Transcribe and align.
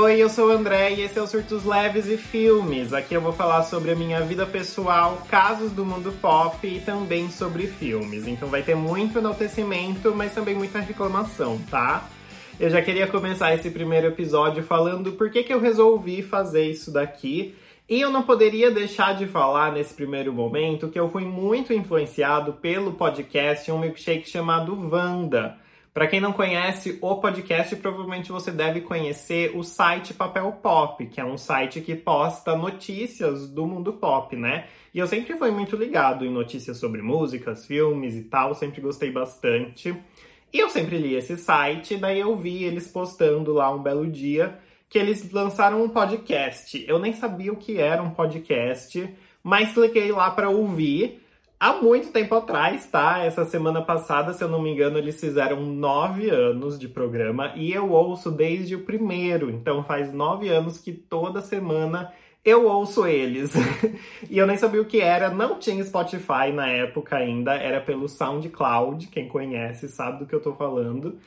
Oi, 0.00 0.22
eu 0.22 0.28
sou 0.28 0.46
o 0.46 0.52
André 0.52 0.92
e 0.92 1.00
esse 1.00 1.18
é 1.18 1.22
o 1.22 1.26
Surtos 1.26 1.64
Leves 1.64 2.06
e 2.06 2.16
Filmes. 2.16 2.92
Aqui 2.92 3.14
eu 3.14 3.20
vou 3.20 3.32
falar 3.32 3.64
sobre 3.64 3.90
a 3.90 3.96
minha 3.96 4.20
vida 4.20 4.46
pessoal, 4.46 5.20
casos 5.28 5.72
do 5.72 5.84
mundo 5.84 6.12
pop 6.22 6.64
e 6.64 6.78
também 6.78 7.28
sobre 7.28 7.66
filmes. 7.66 8.28
Então 8.28 8.48
vai 8.48 8.62
ter 8.62 8.76
muito 8.76 9.18
enaltecimento, 9.18 10.14
mas 10.14 10.32
também 10.32 10.54
muita 10.54 10.78
reclamação, 10.78 11.58
tá? 11.68 12.08
Eu 12.60 12.70
já 12.70 12.80
queria 12.80 13.08
começar 13.08 13.52
esse 13.52 13.72
primeiro 13.72 14.06
episódio 14.06 14.62
falando 14.62 15.14
por 15.14 15.30
que, 15.30 15.42
que 15.42 15.52
eu 15.52 15.60
resolvi 15.60 16.22
fazer 16.22 16.70
isso 16.70 16.92
daqui. 16.92 17.56
E 17.88 18.00
eu 18.00 18.08
não 18.08 18.22
poderia 18.22 18.70
deixar 18.70 19.16
de 19.16 19.26
falar 19.26 19.72
nesse 19.72 19.94
primeiro 19.94 20.32
momento 20.32 20.88
que 20.88 21.00
eu 21.00 21.10
fui 21.10 21.24
muito 21.24 21.72
influenciado 21.72 22.52
pelo 22.52 22.92
podcast 22.92 23.68
Um 23.72 23.80
Milkshake 23.80 24.30
chamado 24.30 24.76
Vanda. 24.76 25.58
Para 25.98 26.06
quem 26.06 26.20
não 26.20 26.32
conhece 26.32 26.96
o 27.02 27.16
podcast, 27.16 27.74
provavelmente 27.74 28.30
você 28.30 28.52
deve 28.52 28.82
conhecer 28.82 29.50
o 29.56 29.64
site 29.64 30.14
Papel 30.14 30.52
Pop, 30.62 31.04
que 31.04 31.20
é 31.20 31.24
um 31.24 31.36
site 31.36 31.80
que 31.80 31.96
posta 31.96 32.56
notícias 32.56 33.48
do 33.50 33.66
mundo 33.66 33.92
pop, 33.94 34.36
né? 34.36 34.66
E 34.94 35.00
eu 35.00 35.08
sempre 35.08 35.36
fui 35.36 35.50
muito 35.50 35.74
ligado 35.74 36.24
em 36.24 36.30
notícias 36.30 36.76
sobre 36.76 37.02
músicas, 37.02 37.66
filmes 37.66 38.14
e 38.14 38.22
tal, 38.22 38.54
sempre 38.54 38.80
gostei 38.80 39.10
bastante. 39.10 39.92
E 40.52 40.58
eu 40.60 40.70
sempre 40.70 40.98
li 40.98 41.16
esse 41.16 41.36
site, 41.36 41.96
daí 41.96 42.20
eu 42.20 42.36
vi 42.36 42.62
eles 42.62 42.86
postando 42.86 43.52
lá 43.52 43.68
um 43.68 43.82
belo 43.82 44.06
dia 44.06 44.56
que 44.88 45.00
eles 45.00 45.28
lançaram 45.32 45.82
um 45.82 45.88
podcast. 45.88 46.80
Eu 46.86 47.00
nem 47.00 47.12
sabia 47.12 47.52
o 47.52 47.56
que 47.56 47.80
era 47.80 48.00
um 48.00 48.10
podcast, 48.10 49.04
mas 49.42 49.72
cliquei 49.72 50.12
lá 50.12 50.30
para 50.30 50.48
ouvir 50.48 51.26
há 51.58 51.74
muito 51.74 52.12
tempo 52.12 52.34
atrás, 52.34 52.86
tá? 52.86 53.18
Essa 53.18 53.44
semana 53.44 53.82
passada, 53.82 54.32
se 54.32 54.42
eu 54.42 54.48
não 54.48 54.62
me 54.62 54.70
engano, 54.70 54.98
eles 54.98 55.20
fizeram 55.20 55.60
nove 55.60 56.30
anos 56.30 56.78
de 56.78 56.88
programa 56.88 57.52
e 57.56 57.72
eu 57.72 57.90
ouço 57.90 58.30
desde 58.30 58.76
o 58.76 58.84
primeiro. 58.84 59.50
Então 59.50 59.82
faz 59.84 60.12
nove 60.12 60.48
anos 60.48 60.78
que 60.78 60.92
toda 60.92 61.40
semana 61.40 62.12
eu 62.44 62.66
ouço 62.66 63.06
eles. 63.06 63.52
e 64.30 64.38
eu 64.38 64.46
nem 64.46 64.56
sabia 64.56 64.80
o 64.80 64.84
que 64.84 65.00
era, 65.00 65.28
não 65.28 65.58
tinha 65.58 65.84
Spotify 65.84 66.52
na 66.52 66.68
época 66.68 67.16
ainda, 67.16 67.54
era 67.54 67.80
pelo 67.80 68.08
SoundCloud, 68.08 69.08
quem 69.08 69.28
conhece 69.28 69.88
sabe 69.88 70.20
do 70.20 70.26
que 70.26 70.34
eu 70.34 70.40
tô 70.40 70.54
falando. 70.54 71.18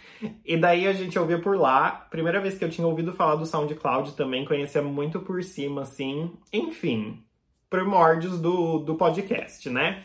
E 0.46 0.58
daí 0.58 0.88
a 0.88 0.94
gente 0.94 1.20
ouvia 1.20 1.40
por 1.40 1.58
lá. 1.58 2.08
Primeira 2.10 2.40
vez 2.40 2.58
que 2.58 2.66
eu 2.66 2.70
tinha 2.70 2.88
ouvido 2.88 3.14
falar 3.14 3.36
do 3.36 3.46
SoundCloud 3.46 4.14
também, 4.14 4.46
conhecia 4.46 4.82
muito 4.82 5.20
por 5.20 5.44
cima, 5.44 5.82
assim. 5.82 6.32
Enfim, 6.52 7.22
primórdios 7.70 8.40
do, 8.40 8.80
do 8.80 8.96
podcast, 8.96 9.70
né? 9.70 10.04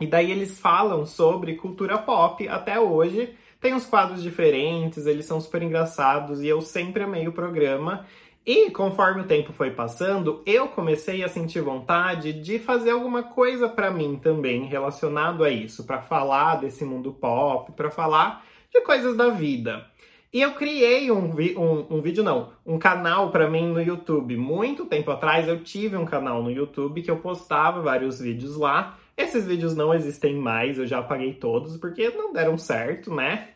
E 0.00 0.06
daí 0.06 0.30
eles 0.30 0.58
falam 0.58 1.04
sobre 1.04 1.56
cultura 1.56 1.98
pop 1.98 2.46
até 2.48 2.78
hoje. 2.78 3.34
Tem 3.60 3.74
uns 3.74 3.84
quadros 3.84 4.22
diferentes, 4.22 5.06
eles 5.06 5.26
são 5.26 5.40
super 5.40 5.62
engraçados 5.62 6.42
e 6.42 6.46
eu 6.46 6.60
sempre 6.60 7.02
amei 7.02 7.26
o 7.26 7.32
programa. 7.32 8.06
E 8.46 8.70
conforme 8.70 9.22
o 9.22 9.26
tempo 9.26 9.52
foi 9.52 9.72
passando, 9.72 10.42
eu 10.46 10.68
comecei 10.68 11.22
a 11.22 11.28
sentir 11.28 11.60
vontade 11.60 12.32
de 12.32 12.58
fazer 12.58 12.92
alguma 12.92 13.22
coisa 13.22 13.68
para 13.68 13.90
mim 13.90 14.16
também 14.16 14.64
relacionado 14.64 15.44
a 15.44 15.50
isso, 15.50 15.84
para 15.84 16.00
falar 16.00 16.56
desse 16.56 16.84
mundo 16.84 17.12
pop, 17.12 17.72
para 17.72 17.90
falar 17.90 18.42
de 18.72 18.80
coisas 18.80 19.16
da 19.16 19.28
vida. 19.28 19.84
E 20.32 20.40
eu 20.40 20.52
criei 20.52 21.10
um, 21.10 21.30
um, 21.56 21.96
um 21.96 22.00
vídeo, 22.00 22.22
não, 22.22 22.50
um 22.64 22.78
canal 22.78 23.30
para 23.30 23.50
mim 23.50 23.72
no 23.72 23.82
YouTube. 23.82 24.36
Muito 24.36 24.86
tempo 24.86 25.10
atrás 25.10 25.48
eu 25.48 25.62
tive 25.62 25.96
um 25.96 26.04
canal 26.04 26.42
no 26.42 26.50
YouTube 26.50 27.02
que 27.02 27.10
eu 27.10 27.16
postava 27.16 27.82
vários 27.82 28.20
vídeos 28.20 28.56
lá 28.56 28.98
esses 29.18 29.44
vídeos 29.44 29.74
não 29.74 29.92
existem 29.92 30.36
mais, 30.36 30.78
eu 30.78 30.86
já 30.86 31.00
apaguei 31.00 31.34
todos 31.34 31.76
porque 31.76 32.08
não 32.10 32.32
deram 32.32 32.56
certo, 32.56 33.12
né? 33.12 33.48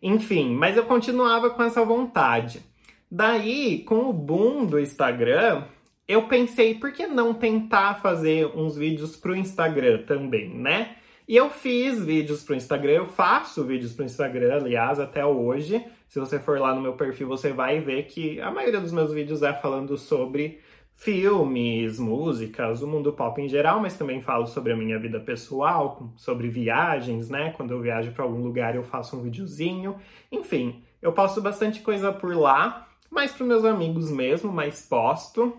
Enfim, 0.00 0.54
mas 0.54 0.76
eu 0.76 0.84
continuava 0.84 1.50
com 1.50 1.62
essa 1.62 1.84
vontade. 1.84 2.62
Daí, 3.10 3.80
com 3.80 4.08
o 4.08 4.12
boom 4.12 4.64
do 4.64 4.78
Instagram, 4.78 5.64
eu 6.06 6.28
pensei, 6.28 6.74
por 6.74 6.92
que 6.92 7.06
não 7.06 7.34
tentar 7.34 8.00
fazer 8.00 8.46
uns 8.54 8.76
vídeos 8.76 9.16
pro 9.16 9.34
Instagram 9.34 10.04
também, 10.04 10.48
né? 10.54 10.94
E 11.26 11.36
eu 11.36 11.50
fiz 11.50 12.02
vídeos 12.02 12.42
pro 12.44 12.54
Instagram, 12.54 12.92
eu 12.92 13.06
faço 13.06 13.64
vídeos 13.64 13.92
pro 13.92 14.04
Instagram, 14.04 14.54
aliás, 14.54 15.00
até 15.00 15.26
hoje. 15.26 15.84
Se 16.08 16.18
você 16.18 16.38
for 16.38 16.58
lá 16.58 16.74
no 16.74 16.80
meu 16.80 16.94
perfil, 16.94 17.26
você 17.26 17.52
vai 17.52 17.80
ver 17.80 18.04
que 18.04 18.40
a 18.40 18.50
maioria 18.50 18.80
dos 18.80 18.92
meus 18.92 19.12
vídeos 19.12 19.42
é 19.42 19.52
falando 19.52 19.98
sobre 19.98 20.60
filmes, 20.98 22.00
músicas, 22.00 22.82
o 22.82 22.86
mundo 22.88 23.12
pop 23.12 23.40
em 23.40 23.48
geral, 23.48 23.78
mas 23.78 23.96
também 23.96 24.20
falo 24.20 24.48
sobre 24.48 24.72
a 24.72 24.76
minha 24.76 24.98
vida 24.98 25.20
pessoal, 25.20 26.12
sobre 26.16 26.48
viagens, 26.48 27.30
né? 27.30 27.52
Quando 27.56 27.70
eu 27.70 27.80
viajo 27.80 28.10
para 28.10 28.24
algum 28.24 28.42
lugar 28.42 28.74
eu 28.74 28.82
faço 28.82 29.16
um 29.16 29.22
videozinho. 29.22 29.96
Enfim, 30.30 30.82
eu 31.00 31.12
posto 31.12 31.40
bastante 31.40 31.80
coisa 31.82 32.12
por 32.12 32.36
lá, 32.36 32.88
mais 33.08 33.30
para 33.30 33.46
meus 33.46 33.64
amigos 33.64 34.10
mesmo, 34.10 34.52
mas 34.52 34.82
posto. 34.82 35.56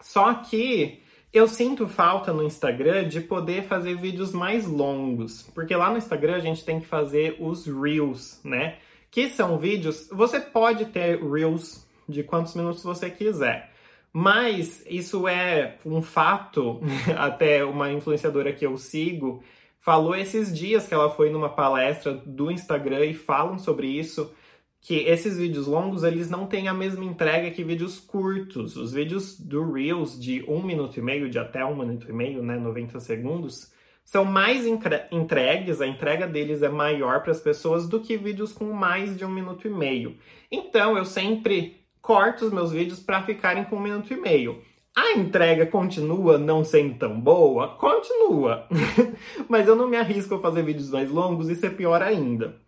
Só 0.00 0.32
que 0.34 1.02
eu 1.30 1.46
sinto 1.46 1.86
falta 1.86 2.32
no 2.32 2.42
Instagram 2.42 3.06
de 3.08 3.20
poder 3.20 3.64
fazer 3.64 3.94
vídeos 3.98 4.32
mais 4.32 4.66
longos, 4.66 5.42
porque 5.54 5.76
lá 5.76 5.90
no 5.90 5.98
Instagram 5.98 6.36
a 6.36 6.40
gente 6.40 6.64
tem 6.64 6.80
que 6.80 6.86
fazer 6.86 7.36
os 7.38 7.66
reels, 7.66 8.40
né? 8.42 8.78
Que 9.10 9.28
são 9.28 9.58
vídeos, 9.58 10.08
você 10.10 10.40
pode 10.40 10.86
ter 10.86 11.22
reels 11.22 11.86
de 12.08 12.22
quantos 12.22 12.54
minutos 12.54 12.82
você 12.82 13.10
quiser. 13.10 13.71
Mas 14.12 14.84
isso 14.86 15.26
é 15.26 15.78
um 15.86 16.02
fato, 16.02 16.80
até 17.16 17.64
uma 17.64 17.90
influenciadora 17.90 18.52
que 18.52 18.66
eu 18.66 18.76
sigo 18.76 19.42
falou 19.82 20.14
esses 20.14 20.56
dias 20.56 20.86
que 20.86 20.94
ela 20.94 21.10
foi 21.10 21.28
numa 21.28 21.48
palestra 21.48 22.14
do 22.14 22.50
Instagram 22.50 23.04
e 23.04 23.14
falam 23.14 23.58
sobre 23.58 23.88
isso, 23.88 24.32
que 24.80 24.94
esses 24.94 25.36
vídeos 25.36 25.66
longos 25.66 26.04
eles 26.04 26.30
não 26.30 26.46
têm 26.46 26.68
a 26.68 26.74
mesma 26.74 27.04
entrega 27.04 27.50
que 27.50 27.64
vídeos 27.64 27.98
curtos. 27.98 28.76
Os 28.76 28.92
vídeos 28.92 29.38
do 29.38 29.72
Reels 29.72 30.18
de 30.18 30.44
um 30.48 30.62
minuto 30.62 30.96
e 30.98 31.02
meio, 31.02 31.28
de 31.28 31.38
até 31.38 31.64
um 31.64 31.76
minuto 31.76 32.08
e 32.08 32.12
meio, 32.12 32.42
né, 32.42 32.56
90 32.56 33.00
segundos, 33.00 33.72
são 34.04 34.24
mais 34.24 34.64
entregues, 35.10 35.80
a 35.80 35.86
entrega 35.86 36.28
deles 36.28 36.62
é 36.62 36.68
maior 36.68 37.22
para 37.22 37.32
as 37.32 37.40
pessoas 37.40 37.88
do 37.88 38.00
que 38.00 38.16
vídeos 38.16 38.52
com 38.52 38.72
mais 38.72 39.16
de 39.16 39.24
um 39.24 39.30
minuto 39.30 39.66
e 39.66 39.70
meio. 39.70 40.16
Então 40.50 40.96
eu 40.96 41.04
sempre 41.04 41.81
corto 42.02 42.44
os 42.44 42.52
meus 42.52 42.72
vídeos 42.72 43.00
para 43.00 43.22
ficarem 43.22 43.64
com 43.64 43.76
um 43.76 43.80
minuto 43.80 44.12
e 44.12 44.16
meio. 44.16 44.60
A 44.94 45.12
entrega 45.12 45.64
continua 45.64 46.36
não 46.36 46.62
sendo 46.62 46.98
tão 46.98 47.18
boa? 47.18 47.76
Continua. 47.76 48.66
Mas 49.48 49.66
eu 49.66 49.74
não 49.74 49.88
me 49.88 49.96
arrisco 49.96 50.34
a 50.34 50.40
fazer 50.40 50.62
vídeos 50.62 50.90
mais 50.90 51.10
longos, 51.10 51.48
isso 51.48 51.64
é 51.64 51.70
pior 51.70 52.02
ainda. 52.02 52.60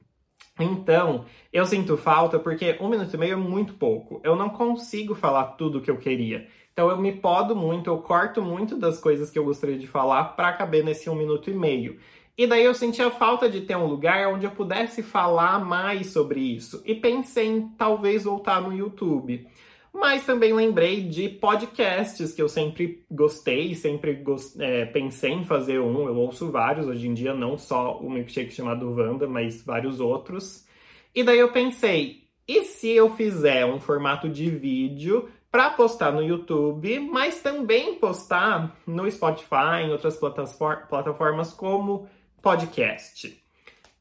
Então, 0.59 1.27
eu 1.53 1.67
sinto 1.67 1.97
falta 1.97 2.39
porque 2.39 2.79
um 2.81 2.89
minuto 2.89 3.13
e 3.13 3.19
meio 3.19 3.33
é 3.33 3.37
muito 3.37 3.75
pouco. 3.75 4.21
Eu 4.25 4.37
não 4.37 4.49
consigo 4.49 5.15
falar 5.15 5.45
tudo 5.57 5.79
o 5.79 5.81
que 5.83 5.91
eu 5.91 5.99
queria. 5.99 6.47
Então, 6.73 6.89
eu 6.89 6.97
me 6.97 7.13
podo 7.13 7.55
muito, 7.55 7.91
eu 7.91 7.99
corto 7.99 8.41
muito 8.41 8.77
das 8.77 8.99
coisas 8.99 9.31
que 9.31 9.39
eu 9.39 9.45
gostaria 9.45 9.77
de 9.77 9.87
falar 9.87 10.25
para 10.37 10.53
caber 10.53 10.83
nesse 10.83 11.11
um 11.11 11.15
minuto 11.15 11.51
e 11.51 11.55
meio. 11.55 11.99
E 12.37 12.47
daí 12.47 12.65
eu 12.65 12.75
sentia 12.75 13.11
falta 13.11 13.49
de 13.49 13.61
ter 13.61 13.77
um 13.77 13.87
lugar 13.87 14.29
onde 14.29 14.45
eu 14.45 14.51
pudesse 14.51 15.03
falar 15.03 15.65
mais 15.65 16.09
sobre 16.09 16.41
isso. 16.41 16.83
E 16.85 16.95
pensei 16.95 17.47
em 17.47 17.69
talvez 17.79 18.25
voltar 18.25 18.61
no 18.61 18.73
YouTube. 18.73 19.47
Mas 19.93 20.27
também 20.27 20.53
lembrei 20.53 21.03
de 21.03 21.29
podcasts 21.29 22.33
que 22.33 22.43
eu 22.43 22.49
sempre 22.49 23.05
gostei, 23.09 23.77
sempre 23.77 24.15
gost... 24.15 24.61
é, 24.61 24.85
pensei 24.87 25.31
em 25.31 25.45
fazer 25.45 25.79
um. 25.79 26.09
Eu 26.09 26.17
ouço 26.17 26.51
vários 26.51 26.89
hoje 26.89 27.07
em 27.07 27.15
dia, 27.15 27.33
não 27.33 27.57
só 27.57 27.99
o 27.99 28.11
milkshake 28.11 28.53
chamado 28.53 28.93
Wanda, 28.93 29.29
mas 29.29 29.63
vários 29.63 30.01
outros. 30.01 30.67
E 31.15 31.23
daí 31.23 31.39
eu 31.39 31.53
pensei, 31.53 32.25
e 32.49 32.65
se 32.65 32.91
eu 32.91 33.15
fizer 33.15 33.65
um 33.65 33.79
formato 33.79 34.29
de 34.29 34.51
vídeo 34.51 35.29
para 35.49 35.71
postar 35.71 36.11
no 36.11 36.21
YouTube, 36.21 36.99
mas 36.99 37.41
também 37.41 37.95
postar 37.95 38.77
no 38.85 39.09
Spotify, 39.09 39.85
em 39.85 39.93
outras 39.93 40.19
plataformas 40.19 41.53
como 41.53 42.09
podcast. 42.45 43.43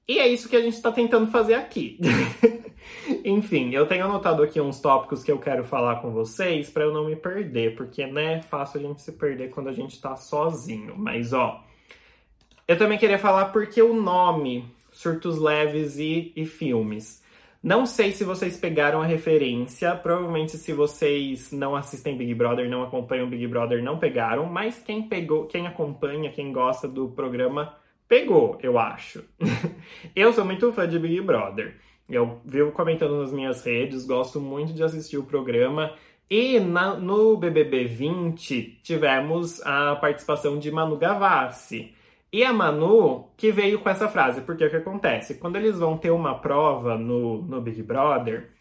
E 0.05 0.19
é 0.19 0.27
isso 0.27 0.49
que 0.49 0.55
a 0.57 0.61
gente 0.61 0.73
está 0.73 0.91
tentando 0.91 1.31
fazer 1.31 1.53
aqui. 1.53 1.97
Enfim, 3.23 3.71
eu 3.71 3.87
tenho 3.87 4.03
anotado 4.03 4.43
aqui 4.43 4.59
uns 4.59 4.81
tópicos 4.81 5.23
que 5.23 5.31
eu 5.31 5.39
quero 5.39 5.63
falar 5.63 6.01
com 6.01 6.11
vocês 6.11 6.69
para 6.69 6.83
eu 6.83 6.93
não 6.93 7.05
me 7.05 7.15
perder, 7.15 7.75
porque 7.77 8.05
né, 8.05 8.33
é 8.33 8.41
fácil 8.41 8.81
a 8.81 8.83
gente 8.83 9.01
se 9.01 9.13
perder 9.13 9.49
quando 9.49 9.69
a 9.69 9.73
gente 9.73 9.93
está 9.93 10.17
sozinho. 10.17 10.93
Mas 10.97 11.31
ó, 11.31 11.63
eu 12.67 12.77
também 12.77 12.97
queria 12.97 13.17
falar 13.17 13.45
porque 13.45 13.81
o 13.81 13.93
nome 13.93 14.65
Surtos 14.91 15.39
Leves 15.39 15.97
e, 15.97 16.33
e 16.35 16.45
Filmes. 16.45 17.23
Não 17.63 17.85
sei 17.85 18.11
se 18.11 18.25
vocês 18.25 18.57
pegaram 18.57 19.01
a 19.01 19.05
referência, 19.05 19.95
provavelmente 19.95 20.57
se 20.57 20.73
vocês 20.73 21.49
não 21.53 21.77
assistem 21.77 22.17
Big 22.17 22.33
Brother, 22.33 22.69
não 22.69 22.83
acompanham 22.83 23.29
Big 23.29 23.47
Brother, 23.47 23.81
não 23.81 23.97
pegaram, 23.97 24.45
mas 24.47 24.79
quem 24.79 25.07
pegou, 25.07 25.45
quem 25.45 25.65
acompanha, 25.65 26.29
quem 26.29 26.51
gosta 26.51 26.89
do 26.89 27.07
programa 27.07 27.73
pegou, 28.13 28.59
eu 28.61 28.77
acho. 28.77 29.23
eu 30.15 30.31
sou 30.33 30.45
muito 30.45 30.71
fã 30.71 30.87
de 30.87 30.99
Big 30.99 31.19
Brother. 31.21 31.77
Eu 32.07 32.39
vivo 32.45 32.71
comentando 32.71 33.19
nas 33.19 33.31
minhas 33.31 33.65
redes, 33.65 34.05
gosto 34.05 34.39
muito 34.39 34.71
de 34.71 34.83
assistir 34.83 35.17
o 35.17 35.23
programa. 35.23 35.95
E 36.29 36.59
na, 36.59 36.93
no 36.93 37.35
BBB 37.35 37.85
20 37.85 38.81
tivemos 38.83 39.59
a 39.65 39.95
participação 39.95 40.59
de 40.59 40.69
Manu 40.69 40.95
Gavassi. 40.95 41.95
E 42.31 42.43
a 42.43 42.53
Manu 42.53 43.29
que 43.35 43.51
veio 43.51 43.79
com 43.79 43.89
essa 43.89 44.07
frase, 44.07 44.41
porque 44.41 44.63
o 44.63 44.69
que 44.69 44.75
acontece? 44.75 45.39
Quando 45.39 45.55
eles 45.55 45.79
vão 45.79 45.97
ter 45.97 46.11
uma 46.11 46.37
prova 46.37 46.95
no, 46.95 47.41
no 47.41 47.59
Big 47.61 47.81
Brother, 47.81 48.51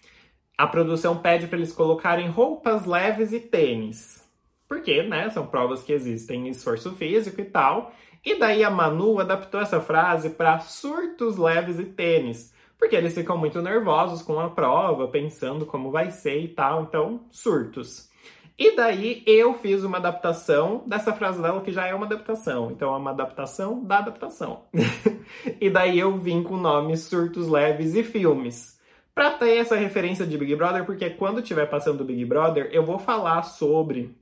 a 0.57 0.67
produção 0.67 1.19
pede 1.19 1.47
para 1.47 1.59
eles 1.59 1.75
colocarem 1.75 2.29
roupas 2.31 2.87
leves 2.87 3.35
e 3.35 3.41
tênis. 3.41 4.27
Porque, 4.67 5.03
né, 5.03 5.29
são 5.29 5.47
provas 5.47 5.83
que 5.83 5.93
existem 5.93 6.49
esforço 6.49 6.93
físico 6.93 7.39
e 7.39 7.45
tal. 7.45 7.93
E 8.25 8.39
daí 8.39 8.63
a 8.63 8.71
Manu 8.71 9.19
adaptou 9.19 9.61
essa 9.61 9.81
frase 9.81 10.31
para 10.31 10.61
surtos 10.61 11.37
leves 11.37 11.79
e 11.79 11.85
tênis. 11.85 12.53
Porque 12.79 12.97
eles 12.97 13.15
ficam 13.15 13.37
muito 13.37 13.61
nervosos 13.63 14.23
com 14.23 14.41
a 14.41 14.51
prova, 14.51 15.09
pensando 15.09 15.67
como 15.67 15.91
vai 15.91 16.11
ser 16.11 16.41
e 16.41 16.49
tal. 16.49 16.83
Então, 16.83 17.27
surtos. 17.31 18.11
E 18.59 18.77
daí 18.77 19.23
eu 19.27 19.55
fiz 19.55 19.83
uma 19.83 19.99
adaptação 19.99 20.85
dessa 20.87 21.13
frase 21.13 21.41
dela, 21.41 21.61
que 21.63 21.73
já 21.73 21.87
é 21.87 21.95
uma 21.95 22.07
adaptação. 22.07 22.71
Então 22.71 22.95
é 22.95 22.97
uma 22.97 23.11
adaptação 23.11 23.83
da 23.83 23.99
adaptação. 23.99 24.65
e 25.61 25.71
daí 25.71 25.99
eu 25.99 26.17
vim 26.17 26.43
com 26.43 26.55
o 26.55 26.61
nome 26.61 26.97
Surtos 26.97 27.49
Leves 27.49 27.95
e 27.95 28.03
Filmes. 28.03 28.79
Pra 29.15 29.31
ter 29.31 29.57
essa 29.57 29.77
referência 29.77 30.27
de 30.27 30.39
Big 30.39 30.55
Brother, 30.55 30.85
porque 30.85 31.11
quando 31.11 31.41
estiver 31.41 31.67
passando 31.67 32.03
o 32.03 32.05
Big 32.05 32.25
Brother, 32.25 32.69
eu 32.73 32.85
vou 32.85 32.99
falar 32.99 33.43
sobre 33.43 34.17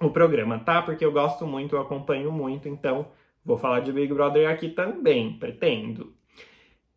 o 0.00 0.10
programa, 0.10 0.58
tá? 0.58 0.82
Porque 0.82 1.04
eu 1.04 1.12
gosto 1.12 1.46
muito, 1.46 1.76
eu 1.76 1.80
acompanho 1.80 2.32
muito, 2.32 2.68
então 2.68 3.06
vou 3.46 3.56
falar 3.56 3.80
de 3.80 3.92
Big 3.92 4.12
Brother 4.12 4.50
aqui 4.50 4.68
também, 4.68 5.38
pretendo. 5.38 6.12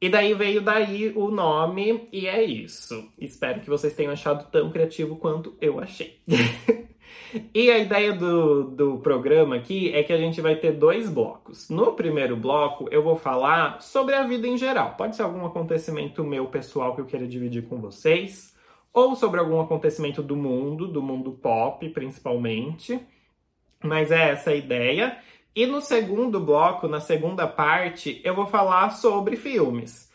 E 0.01 0.09
daí 0.09 0.33
veio 0.33 0.61
daí 0.61 1.13
o 1.15 1.29
nome, 1.29 2.07
e 2.11 2.25
é 2.25 2.41
isso. 2.41 3.11
Espero 3.19 3.59
que 3.59 3.69
vocês 3.69 3.93
tenham 3.93 4.13
achado 4.13 4.49
tão 4.49 4.71
criativo 4.71 5.17
quanto 5.17 5.55
eu 5.61 5.79
achei. 5.79 6.19
e 7.53 7.69
a 7.69 7.77
ideia 7.77 8.13
do, 8.13 8.63
do 8.63 8.97
programa 8.99 9.57
aqui 9.57 9.93
é 9.93 10.01
que 10.01 10.13
a 10.13 10.17
gente 10.17 10.39
vai 10.39 10.55
ter 10.55 10.71
dois 10.71 11.09
blocos. 11.09 11.69
No 11.69 11.93
primeiro 11.93 12.37
bloco, 12.37 12.87
eu 12.89 13.03
vou 13.03 13.17
falar 13.17 13.81
sobre 13.81 14.15
a 14.15 14.23
vida 14.23 14.47
em 14.47 14.57
geral. 14.57 14.95
Pode 14.95 15.17
ser 15.17 15.23
algum 15.23 15.45
acontecimento 15.45 16.23
meu 16.23 16.47
pessoal 16.47 16.95
que 16.95 17.01
eu 17.01 17.05
queira 17.05 17.27
dividir 17.27 17.67
com 17.67 17.81
vocês, 17.81 18.55
ou 18.93 19.17
sobre 19.17 19.41
algum 19.41 19.59
acontecimento 19.59 20.23
do 20.23 20.35
mundo, 20.35 20.87
do 20.87 21.01
mundo 21.01 21.33
pop 21.33 21.87
principalmente. 21.89 22.99
Mas 23.83 24.11
é 24.11 24.29
essa 24.29 24.51
a 24.51 24.55
ideia. 24.55 25.17
E 25.55 25.65
no 25.65 25.81
segundo 25.81 26.39
bloco, 26.39 26.87
na 26.87 26.99
segunda 26.99 27.47
parte, 27.47 28.21
eu 28.23 28.35
vou 28.35 28.45
falar 28.45 28.91
sobre 28.91 29.35
filmes. 29.35 30.09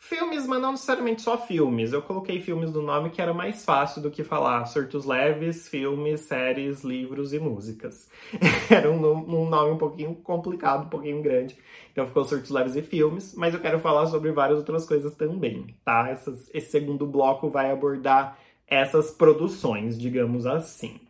Filmes, 0.00 0.46
mas 0.46 0.62
não 0.62 0.72
necessariamente 0.72 1.22
só 1.22 1.36
filmes. 1.36 1.92
Eu 1.92 2.00
coloquei 2.00 2.40
filmes 2.40 2.72
no 2.72 2.80
nome 2.80 3.10
que 3.10 3.20
era 3.20 3.34
mais 3.34 3.64
fácil 3.64 4.00
do 4.00 4.10
que 4.10 4.22
falar 4.22 4.64
surtos 4.66 5.04
leves, 5.04 5.68
filmes, 5.68 6.20
séries, 6.20 6.84
livros 6.84 7.32
e 7.32 7.38
músicas. 7.38 8.08
era 8.70 8.90
um, 8.90 8.94
um, 8.94 9.48
nome 9.48 9.72
um 9.72 9.76
pouquinho 9.76 10.14
complicado, 10.14 10.84
um 10.86 10.88
pouquinho 10.88 11.20
grande. 11.20 11.58
Então 11.92 12.06
ficou 12.06 12.24
surtos 12.24 12.50
leves 12.50 12.76
e 12.76 12.82
filmes, 12.82 13.34
mas 13.36 13.52
eu 13.52 13.60
quero 13.60 13.80
falar 13.80 14.06
sobre 14.06 14.30
várias 14.30 14.58
outras 14.58 14.86
coisas 14.86 15.14
também, 15.14 15.74
tá? 15.84 16.08
Essas, 16.08 16.48
esse 16.54 16.70
segundo 16.70 17.04
bloco 17.04 17.50
vai 17.50 17.70
abordar 17.70 18.38
essas 18.68 19.10
produções, 19.10 19.98
digamos 19.98 20.46
assim. 20.46 21.00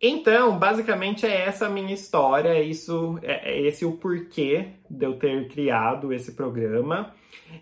Então, 0.00 0.58
basicamente 0.58 1.24
é 1.24 1.42
essa 1.46 1.66
a 1.66 1.70
minha 1.70 1.94
história, 1.94 2.50
é 2.50 2.62
isso, 2.62 3.18
é, 3.22 3.52
é 3.52 3.60
esse 3.62 3.84
o 3.84 3.92
porquê 3.92 4.68
de 4.90 5.06
eu 5.06 5.18
ter 5.18 5.48
criado 5.48 6.12
esse 6.12 6.32
programa. 6.32 7.14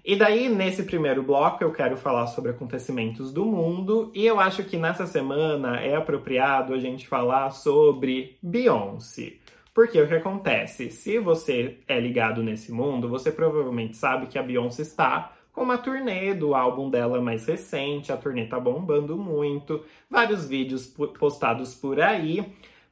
E 0.04 0.16
daí, 0.16 0.48
nesse 0.48 0.82
primeiro 0.82 1.22
bloco, 1.22 1.62
eu 1.62 1.72
quero 1.72 1.96
falar 1.96 2.26
sobre 2.26 2.50
acontecimentos 2.50 3.32
do 3.32 3.44
mundo, 3.44 4.10
e 4.14 4.26
eu 4.26 4.40
acho 4.40 4.64
que 4.64 4.76
nessa 4.76 5.06
semana 5.06 5.80
é 5.80 5.94
apropriado 5.94 6.74
a 6.74 6.78
gente 6.78 7.06
falar 7.06 7.50
sobre 7.50 8.36
Beyoncé. 8.42 9.34
Porque 9.74 10.00
o 10.00 10.06
que 10.06 10.14
acontece? 10.14 10.90
Se 10.90 11.18
você 11.18 11.78
é 11.88 11.98
ligado 11.98 12.42
nesse 12.42 12.70
mundo, 12.72 13.08
você 13.08 13.32
provavelmente 13.32 13.96
sabe 13.96 14.26
que 14.26 14.38
a 14.38 14.42
Beyoncé 14.42 14.82
está 14.82 15.32
com 15.52 15.62
uma 15.62 15.78
turnê 15.78 16.34
do 16.34 16.54
álbum 16.54 16.88
dela 16.88 17.20
mais 17.20 17.46
recente. 17.46 18.10
A 18.10 18.16
turnê 18.16 18.46
tá 18.46 18.58
bombando 18.58 19.16
muito, 19.16 19.84
vários 20.10 20.46
vídeos 20.48 20.86
postados 21.18 21.74
por 21.74 22.00
aí. 22.00 22.44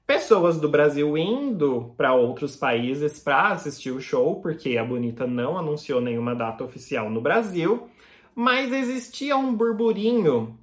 Pessoas 0.07 0.59
do 0.61 0.69
Brasil 0.69 1.17
indo 1.17 1.95
para 1.97 2.13
outros 2.15 2.57
países 2.57 3.21
para 3.21 3.51
assistir 3.51 3.93
o 3.93 4.01
show, 4.01 4.41
porque 4.41 4.77
a 4.77 4.85
Bonita 4.85 5.25
não 5.25 5.57
anunciou 5.57 6.01
nenhuma 6.01 6.35
data 6.35 6.65
oficial 6.65 7.09
no 7.09 7.21
Brasil, 7.21 7.89
mas 8.35 8.73
existia 8.73 9.37
um 9.37 9.55
burburinho, 9.55 10.59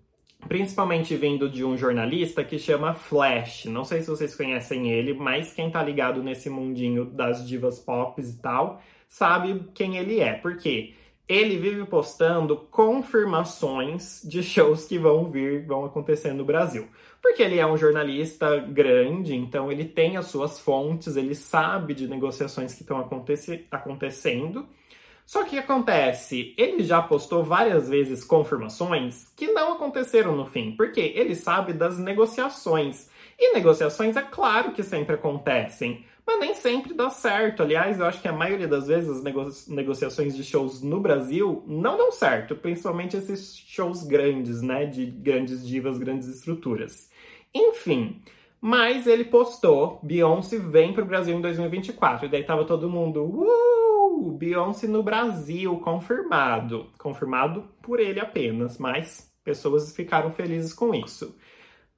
principalmente 0.49 1.15
vindo 1.15 1.49
de 1.49 1.63
um 1.63 1.77
jornalista 1.77 2.43
que 2.43 2.59
chama 2.59 2.93
Flash. 2.93 3.65
Não 3.65 3.85
sei 3.85 4.01
se 4.01 4.09
vocês 4.09 4.35
conhecem 4.35 4.91
ele, 4.91 5.13
mas 5.13 5.53
quem 5.53 5.71
tá 5.71 5.81
ligado 5.81 6.21
nesse 6.21 6.49
mundinho 6.49 7.05
das 7.05 7.47
divas 7.47 7.79
pop 7.79 8.21
e 8.21 8.33
tal, 8.41 8.81
sabe 9.07 9.63
quem 9.73 9.95
ele 9.95 10.19
é. 10.19 10.33
Por 10.33 10.57
quê? 10.57 10.93
Ele 11.27 11.57
vive 11.57 11.85
postando 11.85 12.55
confirmações 12.71 14.21
de 14.23 14.41
shows 14.41 14.85
que 14.85 14.97
vão 14.97 15.29
vir, 15.29 15.65
vão 15.65 15.83
acontecer 15.83 16.33
no 16.33 16.45
Brasil. 16.45 16.87
Porque 17.21 17.43
ele 17.43 17.59
é 17.59 17.67
um 17.67 17.77
jornalista 17.77 18.57
grande, 18.57 19.35
então 19.35 19.69
ele 19.69 19.83
tem 19.83 20.15
as 20.15 20.27
suas 20.27 20.59
fontes, 20.59 21.17
ele 21.17 21.35
sabe 21.35 21.93
de 21.93 22.07
negociações 22.07 22.73
que 22.73 22.81
estão 22.81 23.05
acontecendo. 23.71 24.65
Só 25.25 25.43
que 25.43 25.57
acontece, 25.57 26.55
ele 26.57 26.85
já 26.85 27.01
postou 27.01 27.43
várias 27.43 27.89
vezes 27.89 28.23
confirmações 28.23 29.27
que 29.35 29.47
não 29.47 29.73
aconteceram 29.73 30.33
no 30.33 30.45
fim, 30.45 30.71
porque 30.77 31.01
ele 31.01 31.35
sabe 31.35 31.73
das 31.73 31.99
negociações. 31.99 33.09
E 33.37 33.53
negociações, 33.53 34.15
é 34.15 34.21
claro 34.21 34.71
que 34.71 34.81
sempre 34.81 35.15
acontecem 35.15 36.05
mas 36.27 36.39
nem 36.41 36.53
sempre 36.53 36.93
dá 36.93 37.09
certo. 37.09 37.63
Aliás, 37.63 37.99
eu 37.99 38.05
acho 38.05 38.21
que 38.21 38.27
a 38.27 38.33
maioria 38.33 38.67
das 38.67 38.87
vezes 38.87 39.09
as 39.09 39.23
nego 39.23 39.47
negociações 39.69 40.35
de 40.35 40.43
shows 40.43 40.81
no 40.81 40.99
Brasil 40.99 41.63
não 41.65 41.95
dão 41.95 42.11
certo, 42.11 42.53
principalmente 42.53 43.15
esses 43.15 43.55
shows 43.55 44.03
grandes, 44.03 44.61
né, 44.61 44.85
de 44.85 45.05
grandes 45.05 45.65
divas, 45.65 45.97
grandes 45.97 46.27
estruturas. 46.27 47.09
Enfim, 47.55 48.21
mas 48.59 49.07
ele 49.07 49.23
postou 49.23 50.01
Beyoncé 50.03 50.57
vem 50.57 50.91
pro 50.91 51.05
Brasil 51.05 51.37
em 51.37 51.41
2024. 51.41 52.25
E 52.25 52.29
daí 52.29 52.43
tava 52.43 52.65
todo 52.65 52.89
mundo, 52.89 53.23
uh, 53.23 54.31
Beyoncé 54.33 54.85
no 54.85 55.01
Brasil, 55.01 55.77
confirmado. 55.77 56.87
Confirmado 56.97 57.63
por 57.81 58.01
ele 58.01 58.19
apenas, 58.19 58.77
mas 58.77 59.31
pessoas 59.45 59.95
ficaram 59.95 60.29
felizes 60.29 60.73
com 60.73 60.93
isso. 60.93 61.33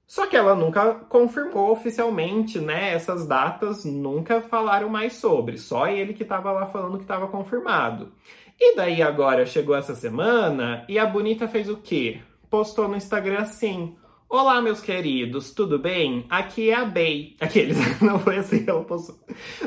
Só 0.09 0.25
que 0.25 0.35
ela 0.35 0.55
nunca 0.55 0.95
confirmou 1.07 1.71
oficialmente, 1.71 2.59
né? 2.59 2.95
Essas 2.95 3.27
datas 3.27 3.85
nunca 3.85 4.41
falaram 4.41 4.89
mais 4.89 5.13
sobre. 5.13 5.59
Só 5.59 5.85
ele 5.85 6.15
que 6.15 6.23
estava 6.23 6.51
lá 6.51 6.65
falando 6.65 6.97
que 6.97 7.03
estava 7.03 7.27
confirmado. 7.27 8.11
E 8.59 8.75
daí 8.75 9.03
agora 9.03 9.45
chegou 9.45 9.75
essa 9.75 9.93
semana 9.93 10.83
e 10.89 10.97
a 10.97 11.05
Bonita 11.05 11.47
fez 11.47 11.69
o 11.69 11.77
quê? 11.77 12.21
Postou 12.49 12.87
no 12.87 12.95
Instagram 12.95 13.41
assim: 13.41 13.95
Olá, 14.27 14.59
meus 14.59 14.81
queridos, 14.81 15.51
tudo 15.51 15.77
bem? 15.77 16.25
Aqui 16.27 16.71
é 16.71 16.75
a 16.75 16.85
Bey. 16.85 17.35
Aqueles, 17.39 17.77
não 18.01 18.17
foi 18.17 18.37
assim 18.37 18.63
que 18.63 18.69
ela 18.71 18.83
postou. 18.83 19.15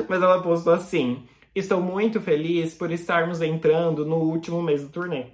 Mas 0.09 0.21
ela 0.21 0.41
postou 0.41 0.73
assim: 0.73 1.23
Estou 1.55 1.79
muito 1.79 2.19
feliz 2.19 2.73
por 2.73 2.91
estarmos 2.91 3.41
entrando 3.41 4.05
no 4.05 4.17
último 4.17 4.61
mês 4.61 4.83
do 4.83 4.89
turnê. 4.89 5.27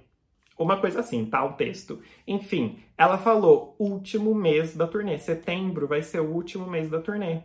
Uma 0.60 0.76
coisa 0.76 1.00
assim, 1.00 1.24
tá? 1.24 1.42
O 1.42 1.54
texto. 1.54 2.00
Enfim, 2.28 2.80
ela 2.98 3.16
falou 3.16 3.74
último 3.78 4.34
mês 4.34 4.76
da 4.76 4.86
turnê. 4.86 5.18
Setembro 5.18 5.86
vai 5.86 6.02
ser 6.02 6.20
o 6.20 6.30
último 6.30 6.68
mês 6.68 6.90
da 6.90 7.00
turnê. 7.00 7.38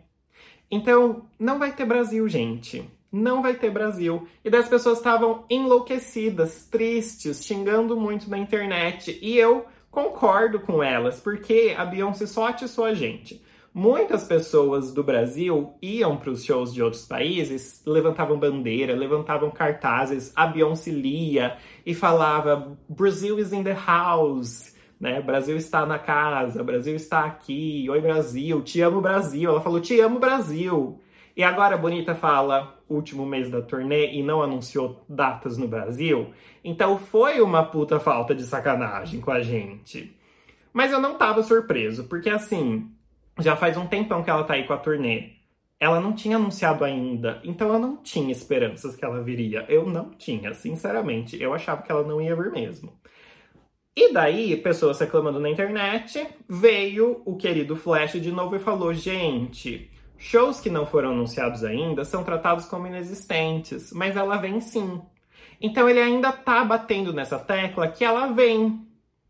Então, 0.69 1.25
não 1.39 1.57
vai 1.57 1.71
ter 1.71 1.85
Brasil, 1.85 2.27
gente. 2.27 2.83
Não 3.09 3.41
vai 3.41 3.53
ter 3.53 3.71
Brasil. 3.71 4.27
E 4.43 4.49
das 4.49 4.67
pessoas 4.67 4.97
estavam 4.97 5.45
enlouquecidas, 5.49 6.67
tristes, 6.69 7.45
xingando 7.45 7.95
muito 7.95 8.29
na 8.29 8.37
internet. 8.37 9.17
E 9.21 9.37
eu 9.37 9.65
concordo 9.89 10.59
com 10.59 10.83
elas, 10.83 11.17
porque 11.21 11.73
a 11.77 11.85
Beyoncé 11.85 12.25
só 12.25 12.49
atiçou 12.49 12.83
a 12.83 12.93
gente. 12.93 13.41
Muitas 13.77 14.23
pessoas 14.23 14.93
do 14.93 15.03
Brasil 15.03 15.73
iam 15.81 16.15
para 16.15 16.29
os 16.29 16.45
shows 16.45 16.73
de 16.73 16.81
outros 16.81 17.05
países, 17.05 17.83
levantavam 17.85 18.39
bandeira, 18.39 18.95
levantavam 18.95 19.51
cartazes, 19.51 20.31
a 20.33 20.47
Beyoncé 20.47 20.91
lia 20.91 21.57
e 21.85 21.93
falava 21.93 22.77
Brazil 22.87 23.37
is 23.37 23.51
in 23.51 23.65
the 23.65 23.73
house, 23.73 24.73
né? 24.97 25.19
Brasil 25.19 25.57
está 25.57 25.85
na 25.85 25.99
casa, 25.99 26.63
Brasil 26.63 26.95
está 26.95 27.25
aqui, 27.25 27.85
oi 27.89 27.99
Brasil, 27.99 28.61
te 28.61 28.79
amo 28.79 29.01
Brasil. 29.01 29.49
Ela 29.49 29.59
falou 29.59 29.81
te 29.81 29.99
amo 29.99 30.19
Brasil. 30.19 31.01
E 31.35 31.43
agora 31.43 31.75
a 31.75 31.77
Bonita 31.77 32.15
fala 32.15 32.79
último 32.87 33.25
mês 33.25 33.49
da 33.49 33.61
turnê 33.61 34.13
e 34.13 34.23
não 34.23 34.41
anunciou 34.41 35.03
datas 35.09 35.57
no 35.57 35.67
Brasil. 35.67 36.29
Então 36.63 36.97
foi 36.97 37.41
uma 37.41 37.61
puta 37.61 37.99
falta 37.99 38.33
de 38.33 38.43
sacanagem 38.43 39.19
com 39.19 39.31
a 39.31 39.41
gente. 39.41 40.15
Mas 40.71 40.93
eu 40.93 41.01
não 41.01 41.17
tava 41.17 41.43
surpreso, 41.43 42.05
porque 42.05 42.29
assim, 42.29 42.89
já 43.39 43.55
faz 43.55 43.77
um 43.77 43.87
tempão 43.87 44.23
que 44.23 44.29
ela 44.29 44.43
tá 44.43 44.53
aí 44.53 44.65
com 44.65 44.73
a 44.73 44.77
turnê. 44.77 45.33
Ela 45.79 45.99
não 45.99 46.13
tinha 46.13 46.37
anunciado 46.37 46.85
ainda, 46.85 47.41
então 47.43 47.71
eu 47.73 47.79
não 47.79 47.97
tinha 47.97 48.31
esperanças 48.31 48.95
que 48.95 49.03
ela 49.03 49.21
viria. 49.21 49.65
Eu 49.67 49.85
não 49.85 50.09
tinha, 50.11 50.53
sinceramente. 50.53 51.41
Eu 51.41 51.53
achava 51.53 51.81
que 51.81 51.91
ela 51.91 52.03
não 52.03 52.21
ia 52.21 52.35
vir 52.35 52.51
mesmo. 52.51 52.93
E 53.95 54.11
daí, 54.11 54.57
pessoas 54.57 54.99
reclamando 54.99 55.39
na 55.39 55.49
internet, 55.49 56.27
veio 56.49 57.21
o 57.25 57.37
querido 57.37 57.75
Flash 57.77 58.13
de 58.13 58.31
novo 58.31 58.55
e 58.55 58.59
falou: 58.59 58.93
gente, 58.93 59.89
shows 60.17 60.59
que 60.59 60.69
não 60.69 60.85
foram 60.85 61.11
anunciados 61.11 61.63
ainda 61.63 62.03
são 62.03 62.23
tratados 62.23 62.65
como 62.65 62.87
inexistentes, 62.87 63.93
mas 63.93 64.17
ela 64.17 64.37
vem 64.37 64.59
sim. 64.59 65.01
Então 65.61 65.89
ele 65.89 66.01
ainda 66.01 66.31
tá 66.31 66.63
batendo 66.63 67.13
nessa 67.13 67.39
tecla 67.39 67.87
que 67.87 68.03
ela 68.03 68.27
vem. 68.27 68.85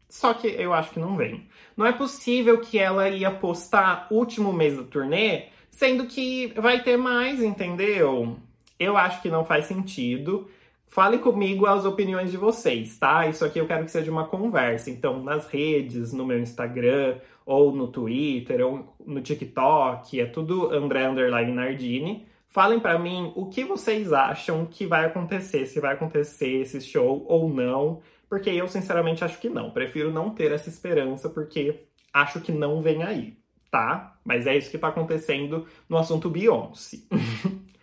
Só 0.09 0.33
que 0.33 0.47
eu 0.47 0.73
acho 0.73 0.91
que 0.91 0.99
não 0.99 1.15
vem. 1.15 1.47
Não 1.75 1.85
é 1.85 1.91
possível 1.91 2.59
que 2.59 2.79
ela 2.79 3.09
ia 3.09 3.31
postar 3.31 4.07
último 4.09 4.53
mês 4.53 4.75
do 4.75 4.83
turnê, 4.83 5.45
sendo 5.69 6.05
que 6.05 6.53
vai 6.55 6.81
ter 6.81 6.97
mais, 6.97 7.41
entendeu? 7.41 8.37
Eu 8.79 8.95
acho 8.97 9.21
que 9.21 9.29
não 9.29 9.43
faz 9.43 9.65
sentido. 9.65 10.49
Falem 10.87 11.19
comigo 11.19 11.65
as 11.65 11.83
opiniões 11.83 12.31
de 12.31 12.37
vocês, 12.37 12.97
tá? 12.97 13.27
Isso 13.27 13.43
aqui 13.43 13.59
eu 13.59 13.67
quero 13.67 13.83
que 13.83 13.91
seja 13.91 14.09
uma 14.09 14.27
conversa. 14.27 14.89
Então, 14.89 15.21
nas 15.21 15.47
redes, 15.47 16.13
no 16.13 16.25
meu 16.25 16.39
Instagram, 16.39 17.17
ou 17.45 17.73
no 17.73 17.87
Twitter, 17.87 18.65
ou 18.65 18.95
no 19.05 19.21
TikTok, 19.21 20.19
é 20.19 20.25
tudo 20.25 20.71
André 20.71 21.05
Underline 21.05 21.51
Nardini. 21.51 22.25
Falem 22.47 22.79
para 22.79 22.97
mim 22.97 23.33
o 23.35 23.47
que 23.47 23.65
vocês 23.65 24.13
acham 24.13 24.65
que 24.65 24.87
vai 24.87 25.05
acontecer, 25.05 25.65
se 25.65 25.81
vai 25.81 25.93
acontecer 25.93 26.61
esse 26.61 26.79
show 26.79 27.25
ou 27.27 27.49
não, 27.49 28.01
porque 28.29 28.49
eu 28.49 28.67
sinceramente 28.67 29.23
acho 29.23 29.39
que 29.39 29.49
não. 29.49 29.71
Prefiro 29.71 30.11
não 30.11 30.29
ter 30.29 30.51
essa 30.51 30.69
esperança, 30.69 31.29
porque 31.29 31.83
acho 32.13 32.41
que 32.41 32.51
não 32.51 32.81
vem 32.81 33.03
aí, 33.03 33.37
tá? 33.71 34.17
Mas 34.23 34.47
é 34.47 34.57
isso 34.57 34.71
que 34.71 34.77
tá 34.77 34.87
acontecendo 34.87 35.65
no 35.87 35.97
assunto 35.97 36.29
Beyoncé. 36.29 36.99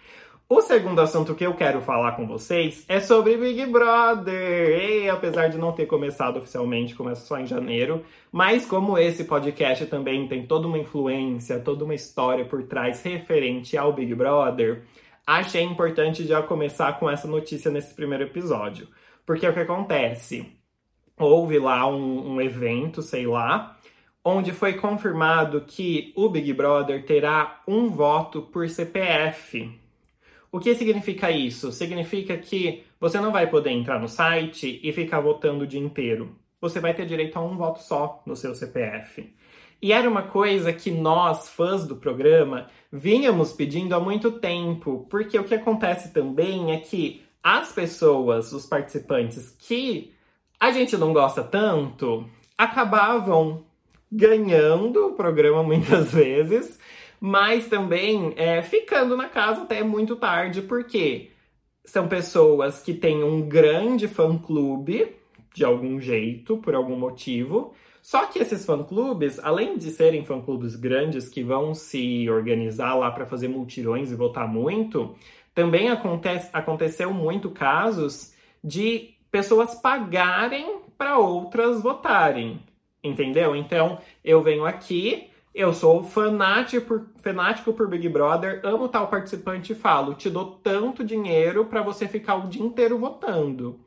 O 0.54 0.60
segundo 0.60 1.00
assunto 1.00 1.34
que 1.34 1.46
eu 1.46 1.54
quero 1.54 1.80
falar 1.80 2.12
com 2.12 2.26
vocês 2.26 2.84
é 2.86 3.00
sobre 3.00 3.38
Big 3.38 3.64
Brother. 3.64 5.02
E 5.02 5.08
apesar 5.08 5.48
de 5.48 5.56
não 5.56 5.72
ter 5.72 5.86
começado 5.86 6.36
oficialmente, 6.36 6.94
começa 6.94 7.22
só 7.22 7.38
em 7.38 7.46
janeiro, 7.46 8.04
mas 8.30 8.66
como 8.66 8.98
esse 8.98 9.24
podcast 9.24 9.86
também 9.86 10.28
tem 10.28 10.46
toda 10.46 10.66
uma 10.66 10.76
influência, 10.76 11.58
toda 11.58 11.86
uma 11.86 11.94
história 11.94 12.44
por 12.44 12.64
trás 12.64 13.02
referente 13.02 13.78
ao 13.78 13.94
Big 13.94 14.14
Brother, 14.14 14.82
achei 15.26 15.62
importante 15.62 16.26
já 16.26 16.42
começar 16.42 16.98
com 16.98 17.08
essa 17.08 17.26
notícia 17.26 17.70
nesse 17.70 17.94
primeiro 17.94 18.24
episódio. 18.24 18.88
Porque 19.24 19.46
o 19.46 19.52
que 19.52 19.60
acontece? 19.60 20.46
Houve 21.16 21.58
lá 21.58 21.86
um, 21.86 22.34
um 22.34 22.40
evento, 22.40 23.02
sei 23.02 23.26
lá, 23.26 23.78
onde 24.24 24.52
foi 24.52 24.74
confirmado 24.74 25.62
que 25.62 26.12
o 26.16 26.28
Big 26.28 26.52
Brother 26.52 27.04
terá 27.04 27.62
um 27.66 27.90
voto 27.90 28.42
por 28.42 28.68
CPF. 28.68 29.78
O 30.50 30.60
que 30.60 30.74
significa 30.74 31.30
isso? 31.30 31.72
Significa 31.72 32.36
que 32.36 32.84
você 33.00 33.18
não 33.20 33.32
vai 33.32 33.48
poder 33.48 33.70
entrar 33.70 33.98
no 33.98 34.08
site 34.08 34.80
e 34.82 34.92
ficar 34.92 35.20
votando 35.20 35.64
o 35.64 35.66
dia 35.66 35.80
inteiro. 35.80 36.36
Você 36.60 36.78
vai 36.78 36.94
ter 36.94 37.06
direito 37.06 37.36
a 37.36 37.40
um 37.40 37.56
voto 37.56 37.82
só 37.82 38.22
no 38.26 38.36
seu 38.36 38.54
CPF. 38.54 39.32
E 39.80 39.92
era 39.92 40.08
uma 40.08 40.22
coisa 40.22 40.72
que 40.72 40.92
nós, 40.92 41.48
fãs 41.48 41.84
do 41.84 41.96
programa, 41.96 42.68
vínhamos 42.92 43.52
pedindo 43.52 43.96
há 43.96 43.98
muito 43.98 44.30
tempo, 44.30 45.06
porque 45.10 45.36
o 45.36 45.42
que 45.42 45.56
acontece 45.56 46.12
também 46.12 46.70
é 46.70 46.78
que 46.78 47.22
as 47.42 47.72
pessoas, 47.72 48.52
os 48.52 48.66
participantes 48.66 49.54
que 49.58 50.12
a 50.58 50.70
gente 50.70 50.96
não 50.96 51.12
gosta 51.12 51.42
tanto, 51.42 52.28
acabavam 52.56 53.64
ganhando 54.10 55.08
o 55.08 55.14
programa 55.14 55.62
muitas 55.64 56.12
vezes 56.12 56.78
mas 57.24 57.68
também 57.68 58.34
é, 58.34 58.62
ficando 58.62 59.16
na 59.16 59.28
casa 59.28 59.62
até 59.62 59.80
muito 59.84 60.16
tarde, 60.16 60.60
porque 60.60 61.30
são 61.84 62.08
pessoas 62.08 62.82
que 62.82 62.92
têm 62.92 63.22
um 63.22 63.42
grande 63.42 64.08
fã-clube, 64.08 65.14
de 65.54 65.64
algum 65.64 66.00
jeito, 66.00 66.56
por 66.56 66.74
algum 66.74 66.98
motivo. 66.98 67.74
Só 68.02 68.26
que 68.26 68.40
esses 68.40 68.66
fã-clubes, 68.66 69.38
além 69.38 69.78
de 69.78 69.90
serem 69.90 70.24
fã-clubes 70.24 70.74
grandes 70.74 71.28
que 71.28 71.44
vão 71.44 71.76
se 71.76 72.28
organizar 72.28 72.96
lá 72.96 73.08
para 73.12 73.24
fazer 73.24 73.46
multirões 73.46 74.10
e 74.10 74.16
votar 74.16 74.48
muito, 74.48 75.14
também 75.54 75.90
acontece, 75.90 76.48
aconteceu 76.52 77.12
muito 77.12 77.50
casos 77.50 78.34
de 78.62 79.14
pessoas 79.30 79.74
pagarem 79.74 80.80
para 80.96 81.18
outras 81.18 81.82
votarem. 81.82 82.60
Entendeu? 83.02 83.56
Então, 83.56 83.98
eu 84.22 84.40
venho 84.42 84.64
aqui, 84.64 85.28
eu 85.54 85.72
sou 85.74 86.04
fanático 86.04 86.86
por, 86.86 87.06
fanático 87.20 87.72
por 87.72 87.88
Big 87.88 88.08
Brother, 88.08 88.60
amo 88.64 88.88
tal 88.88 89.08
participante 89.08 89.72
e 89.72 89.76
falo: 89.76 90.14
te 90.14 90.30
dou 90.30 90.60
tanto 90.62 91.02
dinheiro 91.02 91.64
para 91.64 91.82
você 91.82 92.06
ficar 92.06 92.36
o 92.36 92.48
dia 92.48 92.62
inteiro 92.62 92.98
votando. 92.98 93.80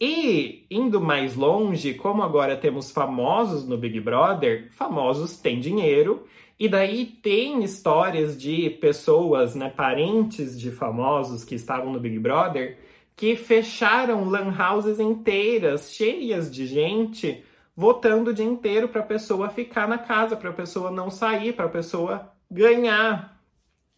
E 0.00 0.66
indo 0.70 1.00
mais 1.00 1.34
longe, 1.34 1.94
como 1.94 2.22
agora 2.22 2.56
temos 2.56 2.90
famosos 2.90 3.66
no 3.66 3.78
Big 3.78 3.98
Brother, 4.00 4.70
famosos 4.72 5.38
têm 5.38 5.58
dinheiro, 5.58 6.26
e 6.58 6.68
daí 6.68 7.06
tem 7.06 7.62
histórias 7.62 8.40
de 8.40 8.70
pessoas, 8.70 9.54
né, 9.54 9.70
parentes 9.70 10.58
de 10.58 10.70
famosos 10.70 11.44
que 11.44 11.54
estavam 11.54 11.92
no 11.92 12.00
Big 12.00 12.18
Brother, 12.18 12.78
que 13.14 13.36
fecharam 13.36 14.28
lan 14.28 14.54
houses 14.58 15.00
inteiras, 15.00 15.94
cheias 15.94 16.50
de 16.50 16.66
gente, 16.66 17.42
votando 17.74 18.30
o 18.30 18.34
dia 18.34 18.44
inteiro 18.44 18.88
para 18.88 19.00
a 19.00 19.06
pessoa 19.06 19.48
ficar 19.48 19.88
na 19.88 19.98
casa, 19.98 20.36
para 20.36 20.50
a 20.50 20.52
pessoa 20.52 20.90
não 20.90 21.10
sair, 21.10 21.54
para 21.54 21.66
a 21.66 21.70
pessoa 21.70 22.30
ganhar. 22.50 23.40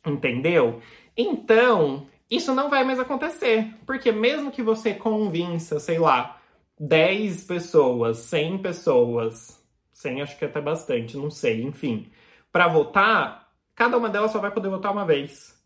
Entendeu? 0.07 0.81
Então, 1.17 2.07
isso 2.31 2.55
não 2.55 2.69
vai 2.69 2.85
mais 2.85 3.01
acontecer, 3.01 3.75
porque 3.87 4.13
mesmo 4.13 4.51
que 4.51 4.63
você 4.63 4.93
convença, 4.95 5.81
sei 5.81 5.99
lá, 5.99 6.41
10 6.79 7.45
pessoas, 7.45 8.19
100 8.19 8.59
pessoas, 8.59 9.63
100 9.93 10.23
acho 10.23 10.39
que 10.39 10.45
é 10.45 10.49
até 10.49 10.61
bastante, 10.61 11.17
não 11.17 11.31
sei, 11.31 11.63
enfim, 11.63 12.11
para 12.53 12.69
votar, 12.69 13.51
cada 13.75 13.97
uma 13.97 14.09
delas 14.09 14.31
só 14.31 14.39
vai 14.39 14.51
poder 14.51 14.69
votar 14.69 14.93
uma 14.93 15.05
vez. 15.07 15.57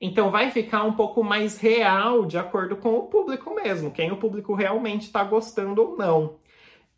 Então 0.00 0.30
vai 0.30 0.50
ficar 0.50 0.82
um 0.84 0.92
pouco 0.94 1.22
mais 1.22 1.58
real 1.58 2.24
de 2.24 2.38
acordo 2.38 2.76
com 2.76 2.94
o 2.96 3.06
público 3.06 3.54
mesmo, 3.54 3.90
quem 3.90 4.10
o 4.10 4.16
público 4.16 4.54
realmente 4.54 5.02
está 5.02 5.22
gostando 5.24 5.82
ou 5.82 5.96
não. 5.96 6.36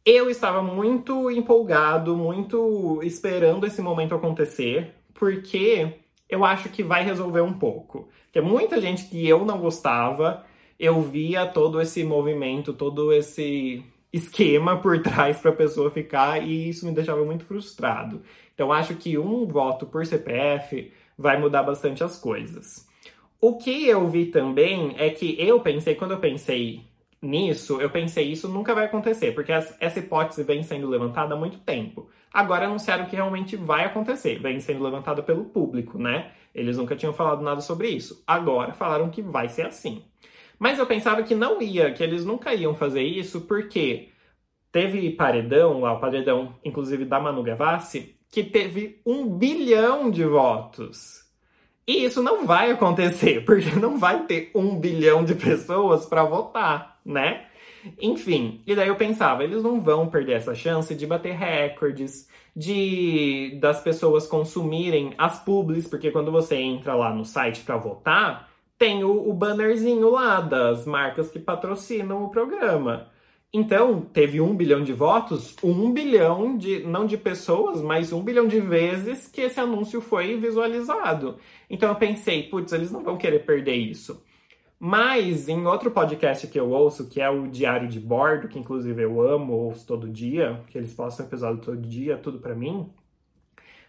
Eu 0.04 0.28
estava 0.28 0.62
muito 0.62 1.31
empolgado, 1.31 2.14
muito 2.14 3.00
esperando 3.02 3.66
esse 3.66 3.81
momento 3.81 4.14
acontecer, 4.14 4.95
porque 5.14 6.03
eu 6.28 6.45
acho 6.45 6.69
que 6.69 6.83
vai 6.83 7.04
resolver 7.04 7.40
um 7.40 7.52
pouco. 7.52 8.09
Porque 8.25 8.40
muita 8.40 8.81
gente 8.81 9.04
que 9.04 9.26
eu 9.28 9.45
não 9.45 9.59
gostava, 9.59 10.45
eu 10.78 11.00
via 11.00 11.47
todo 11.47 11.81
esse 11.81 12.02
movimento, 12.02 12.73
todo 12.73 13.12
esse 13.12 13.85
esquema 14.12 14.76
por 14.76 15.00
trás 15.02 15.38
para 15.38 15.50
a 15.50 15.57
pessoa 15.57 15.90
ficar 15.90 16.43
e 16.43 16.69
isso 16.69 16.87
me 16.87 16.93
deixava 16.93 17.25
muito 17.25 17.45
frustrado. 17.45 18.23
Então 18.54 18.73
acho 18.73 18.95
que 18.95 19.19
um 19.19 19.47
voto 19.47 19.87
por 19.87 20.07
CPF 20.07 20.93
vai 21.16 21.38
mudar 21.38 21.62
bastante 21.62 22.02
as 22.02 22.19
coisas. 22.19 22.88
O 23.40 23.59
que 23.59 23.87
eu 23.87 24.09
vi 24.09 24.26
também 24.26 24.95
é 24.97 25.11
que 25.11 25.37
eu 25.38 25.61
pensei, 25.61 25.95
quando 25.95 26.12
eu 26.12 26.19
pensei 26.19 26.83
nisso, 27.21 27.81
eu 27.81 27.90
pensei, 27.90 28.31
isso 28.31 28.49
nunca 28.49 28.75
vai 28.75 28.85
acontecer, 28.85 29.33
porque 29.33 29.52
essa 29.52 29.99
hipótese 29.99 30.43
vem 30.43 30.62
sendo 30.62 30.88
levantada 30.88 31.35
há 31.35 31.38
muito 31.38 31.59
tempo. 31.59 32.09
Agora 32.35 32.67
anunciaram 32.67 33.07
que 33.07 33.14
realmente 33.14 33.55
vai 33.55 33.85
acontecer, 33.85 34.41
vem 34.41 34.59
sendo 34.59 34.83
levantada 34.83 35.23
pelo 35.23 35.45
público, 35.45 35.97
né? 35.97 36.33
Eles 36.53 36.76
nunca 36.76 36.97
tinham 36.97 37.12
falado 37.12 37.45
nada 37.45 37.61
sobre 37.61 37.88
isso. 37.88 38.25
Agora 38.26 38.75
falaram 38.75 39.09
que 39.09 39.23
vai 39.23 39.49
ser 39.49 39.67
assim. 39.67 40.03
Mas 40.59 40.81
eu 40.81 40.87
pensava 40.87 41.23
que 41.23 41.33
não 41.33 41.62
ia, 41.62 41.93
que 41.93 42.03
eles 42.03 42.25
nunca 42.25 42.53
iam 42.53 42.75
fazer 42.75 43.03
isso, 43.03 43.43
porque 43.43 44.09
teve 44.73 45.11
paredão, 45.11 45.81
lá 45.83 45.93
o 45.93 46.00
paredão, 46.00 46.57
inclusive 46.64 47.05
da 47.05 47.21
Manu 47.21 47.45
Gavassi, 47.45 48.17
que 48.29 48.43
teve 48.43 49.00
um 49.07 49.29
bilhão 49.29 50.11
de 50.11 50.25
votos. 50.25 51.23
E 51.87 52.05
isso 52.05 52.21
não 52.21 52.45
vai 52.45 52.73
acontecer, 52.73 53.45
porque 53.47 53.71
não 53.79 53.97
vai 53.97 54.25
ter 54.25 54.50
um 54.57 54.76
bilhão 54.76 55.25
de 55.25 55.37
pessoas 55.37 56.05
para 56.05 56.25
votar 56.25 56.95
né? 57.05 57.47
Enfim, 58.00 58.62
e 58.67 58.75
daí 58.75 58.88
eu 58.88 58.97
pensava, 58.97 59.45
eles 59.45 59.62
não 59.62 59.81
vão 59.81 60.09
perder 60.09 60.35
essa 60.35 60.55
chance 60.55 60.95
de 60.95 61.07
bater 61.07 61.35
recordes, 61.35 62.29
de 62.57 63.59
das 63.61 63.81
pessoas 63.81 64.26
consumirem 64.26 65.14
as 65.19 65.43
publis, 65.45 65.87
porque 65.87 66.11
quando 66.11 66.31
você 66.31 66.57
entra 66.57 66.95
lá 66.95 67.12
no 67.12 67.25
site 67.25 67.62
para 67.62 67.76
votar, 67.76 68.49
tem 68.79 69.05
o, 69.05 69.29
o 69.29 69.33
bannerzinho 69.33 70.11
lá 70.11 70.41
das 70.41 70.87
marcas 70.87 71.31
que 71.31 71.38
patrocinam 71.38 72.25
o 72.25 72.31
programa. 72.31 73.11
Então, 73.57 74.00
teve 74.00 74.41
um 74.41 74.53
bilhão 74.57 74.83
de 74.83 74.93
votos, 74.93 75.55
um 75.62 75.93
bilhão 75.93 76.59
de, 76.59 76.81
não 76.81 77.07
de 77.07 77.17
pessoas, 77.17 77.81
mas 77.81 78.12
um 78.12 78.21
bilhão 78.21 78.49
de 78.49 78.59
vezes 78.59 79.29
que 79.29 79.43
esse 79.43 79.61
anúncio 79.61 80.00
foi 80.00 80.37
visualizado. 80.37 81.38
Então 81.71 81.88
eu 81.88 81.95
pensei, 81.95 82.43
putz, 82.43 82.73
eles 82.73 82.91
não 82.91 83.05
vão 83.05 83.17
querer 83.17 83.47
perder 83.47 83.76
isso. 83.76 84.24
Mas 84.87 85.49
em 85.49 85.67
outro 85.67 85.91
podcast 85.91 86.47
que 86.47 86.61
eu 86.61 86.69
ouço, 86.69 87.09
que 87.09 87.19
é 87.19 87.31
o 87.31 87.47
Diário 87.49 87.88
de 87.88 87.99
Bordo, 87.99 88.49
que 88.49 88.59
inclusive 88.59 89.03
eu 89.03 89.19
amo, 89.19 89.55
ouço 89.55 89.87
todo 89.87 90.07
dia, 90.07 90.61
que 90.67 90.76
eles 90.76 90.93
postam 90.93 91.25
episódio 91.25 91.62
todo 91.62 91.79
dia, 91.79 92.19
tudo 92.19 92.38
para 92.38 92.55
mim, 92.55 92.93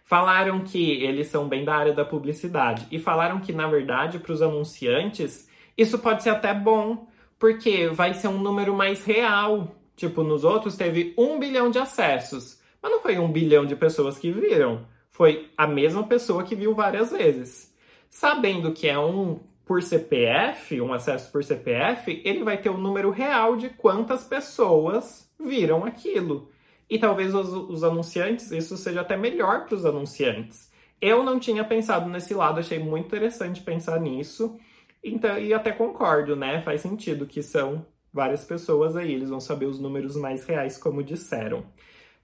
falaram 0.02 0.60
que 0.60 0.92
eles 1.04 1.26
são 1.26 1.46
bem 1.50 1.66
da 1.66 1.76
área 1.76 1.92
da 1.92 2.02
publicidade 2.02 2.86
e 2.90 2.98
falaram 2.98 3.40
que 3.40 3.52
na 3.52 3.66
verdade 3.66 4.18
para 4.18 4.32
os 4.32 4.40
anunciantes 4.40 5.50
isso 5.76 5.98
pode 5.98 6.22
ser 6.22 6.30
até 6.30 6.54
bom, 6.54 7.06
porque 7.38 7.88
vai 7.88 8.14
ser 8.14 8.28
um 8.28 8.38
número 8.38 8.74
mais 8.74 9.04
real. 9.04 9.76
Tipo, 9.96 10.22
nos 10.22 10.44
outros 10.44 10.76
teve 10.76 11.12
um 11.18 11.38
bilhão 11.38 11.70
de 11.70 11.78
acessos, 11.78 12.58
mas 12.80 12.90
não 12.90 13.02
foi 13.02 13.18
um 13.18 13.30
bilhão 13.30 13.66
de 13.66 13.76
pessoas 13.76 14.16
que 14.16 14.32
viram, 14.32 14.86
foi 15.10 15.50
a 15.58 15.66
mesma 15.66 16.04
pessoa 16.04 16.42
que 16.42 16.54
viu 16.54 16.74
várias 16.74 17.10
vezes. 17.10 17.70
Sabendo 18.08 18.72
que 18.72 18.88
é 18.88 18.98
um 18.98 19.40
por 19.66 19.82
CPF, 19.82 20.80
um 20.80 20.92
acesso 20.92 21.30
por 21.32 21.42
CPF, 21.42 22.22
ele 22.24 22.44
vai 22.44 22.56
ter 22.56 22.70
o 22.70 22.78
número 22.78 23.10
real 23.10 23.56
de 23.56 23.68
quantas 23.68 24.22
pessoas 24.22 25.28
viram 25.38 25.84
aquilo. 25.84 26.50
e 26.88 26.98
talvez 27.00 27.34
os, 27.34 27.52
os 27.52 27.82
anunciantes, 27.82 28.52
isso 28.52 28.76
seja 28.76 29.00
até 29.00 29.16
melhor 29.16 29.66
para 29.66 29.74
os 29.74 29.84
anunciantes. 29.84 30.70
Eu 31.00 31.24
não 31.24 31.38
tinha 31.40 31.64
pensado 31.64 32.08
nesse 32.08 32.32
lado, 32.32 32.60
achei 32.60 32.78
muito 32.78 33.06
interessante 33.06 33.60
pensar 33.60 34.00
nisso. 34.00 34.56
Então, 35.02 35.36
e 35.36 35.52
até 35.52 35.72
concordo, 35.72 36.36
né? 36.36 36.60
Faz 36.60 36.82
sentido 36.82 37.26
que 37.26 37.42
são 37.42 37.84
várias 38.12 38.44
pessoas 38.44 38.96
aí, 38.96 39.12
eles 39.12 39.30
vão 39.30 39.40
saber 39.40 39.66
os 39.66 39.80
números 39.80 40.16
mais 40.16 40.44
reais, 40.44 40.78
como 40.78 41.02
disseram. 41.02 41.64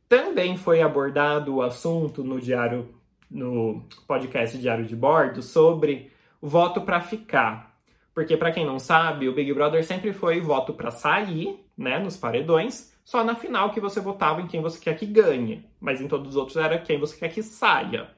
Também 0.09 0.57
foi 0.57 0.81
abordado 0.81 1.57
o 1.57 1.63
assunto 1.63 2.23
no 2.23 2.41
diário, 2.41 2.89
no 3.29 3.83
podcast 4.07 4.57
Diário 4.57 4.85
de 4.85 4.95
Bordo, 4.95 5.43
sobre 5.43 6.13
voto 6.43 6.81
para 6.81 7.01
ficar. 7.01 7.79
Porque 8.13 8.37
para 8.37 8.51
quem 8.51 8.67
não 8.67 8.79
sabe, 8.79 9.29
o 9.29 9.33
Big 9.33 9.55
Brother 9.55 9.85
sempre 9.85 10.13
foi 10.13 10.41
voto 10.41 10.75
para 10.75 10.91
sair, 10.91 11.65
né, 11.79 11.99
nos 11.99 12.17
paredões, 12.17 12.93
só 13.05 13.25
na 13.25 13.35
final 13.35 13.71
que 13.71 13.81
você 13.81 14.01
votava 14.01 14.43
em 14.43 14.47
quem 14.47 14.61
você 14.61 14.79
quer 14.79 14.99
que 14.99 15.07
ganhe, 15.07 15.65
mas 15.81 16.01
em 16.01 16.09
todos 16.09 16.31
os 16.31 16.37
outros 16.37 16.57
era 16.57 16.79
quem 16.79 16.99
você 16.99 17.17
quer 17.17 17.29
que 17.29 17.43
saia. 17.43 18.11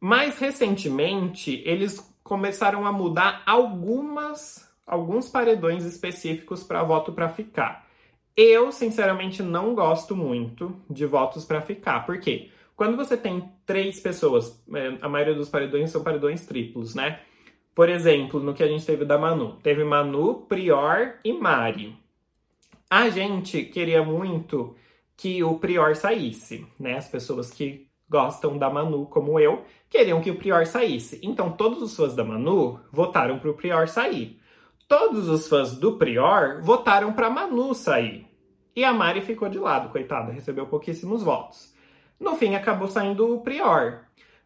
Mais 0.00 0.38
recentemente, 0.38 1.62
eles 1.64 2.12
começaram 2.22 2.86
a 2.86 2.92
mudar 2.92 3.42
algumas 3.46 4.70
alguns 4.84 5.28
paredões 5.28 5.84
específicos 5.84 6.62
para 6.62 6.82
voto 6.82 7.12
para 7.12 7.28
ficar. 7.28 7.86
Eu, 8.36 8.72
sinceramente, 8.72 9.42
não 9.42 9.74
gosto 9.74 10.16
muito 10.16 10.76
de 10.90 11.06
votos 11.06 11.44
para 11.44 11.62
ficar. 11.62 12.04
Por 12.04 12.18
quê? 12.18 12.50
Quando 12.82 12.96
você 12.96 13.16
tem 13.16 13.48
três 13.64 14.00
pessoas, 14.00 14.60
é, 14.74 14.98
a 15.00 15.08
maioria 15.08 15.36
dos 15.36 15.48
paredões 15.48 15.92
são 15.92 16.02
paredões 16.02 16.44
triplos, 16.44 16.96
né? 16.96 17.20
Por 17.76 17.88
exemplo, 17.88 18.40
no 18.40 18.52
que 18.52 18.62
a 18.64 18.66
gente 18.66 18.84
teve 18.84 19.04
da 19.04 19.16
Manu. 19.16 19.56
Teve 19.62 19.84
Manu, 19.84 20.46
Prior 20.48 21.14
e 21.24 21.32
Mari. 21.32 21.96
A 22.90 23.08
gente 23.08 23.62
queria 23.66 24.02
muito 24.02 24.74
que 25.16 25.44
o 25.44 25.60
Prior 25.60 25.94
saísse, 25.94 26.66
né? 26.76 26.96
As 26.96 27.06
pessoas 27.06 27.52
que 27.52 27.86
gostam 28.10 28.58
da 28.58 28.68
Manu, 28.68 29.06
como 29.06 29.38
eu, 29.38 29.62
queriam 29.88 30.20
que 30.20 30.32
o 30.32 30.36
Prior 30.36 30.66
saísse. 30.66 31.20
Então, 31.22 31.52
todos 31.52 31.80
os 31.82 31.94
fãs 31.94 32.16
da 32.16 32.24
Manu 32.24 32.80
votaram 32.90 33.38
para 33.38 33.50
o 33.50 33.54
Prior 33.54 33.86
sair. 33.86 34.40
Todos 34.88 35.28
os 35.28 35.46
fãs 35.46 35.76
do 35.78 35.98
Prior 35.98 36.60
votaram 36.62 37.12
para 37.12 37.30
Manu 37.30 37.76
sair. 37.76 38.26
E 38.74 38.84
a 38.84 38.92
Mari 38.92 39.20
ficou 39.20 39.48
de 39.48 39.60
lado, 39.60 39.90
coitada, 39.90 40.32
recebeu 40.32 40.66
pouquíssimos 40.66 41.22
votos. 41.22 41.71
No 42.22 42.36
fim, 42.36 42.54
acabou 42.54 42.86
saindo 42.86 43.34
o 43.34 43.40
Prior. 43.40 44.02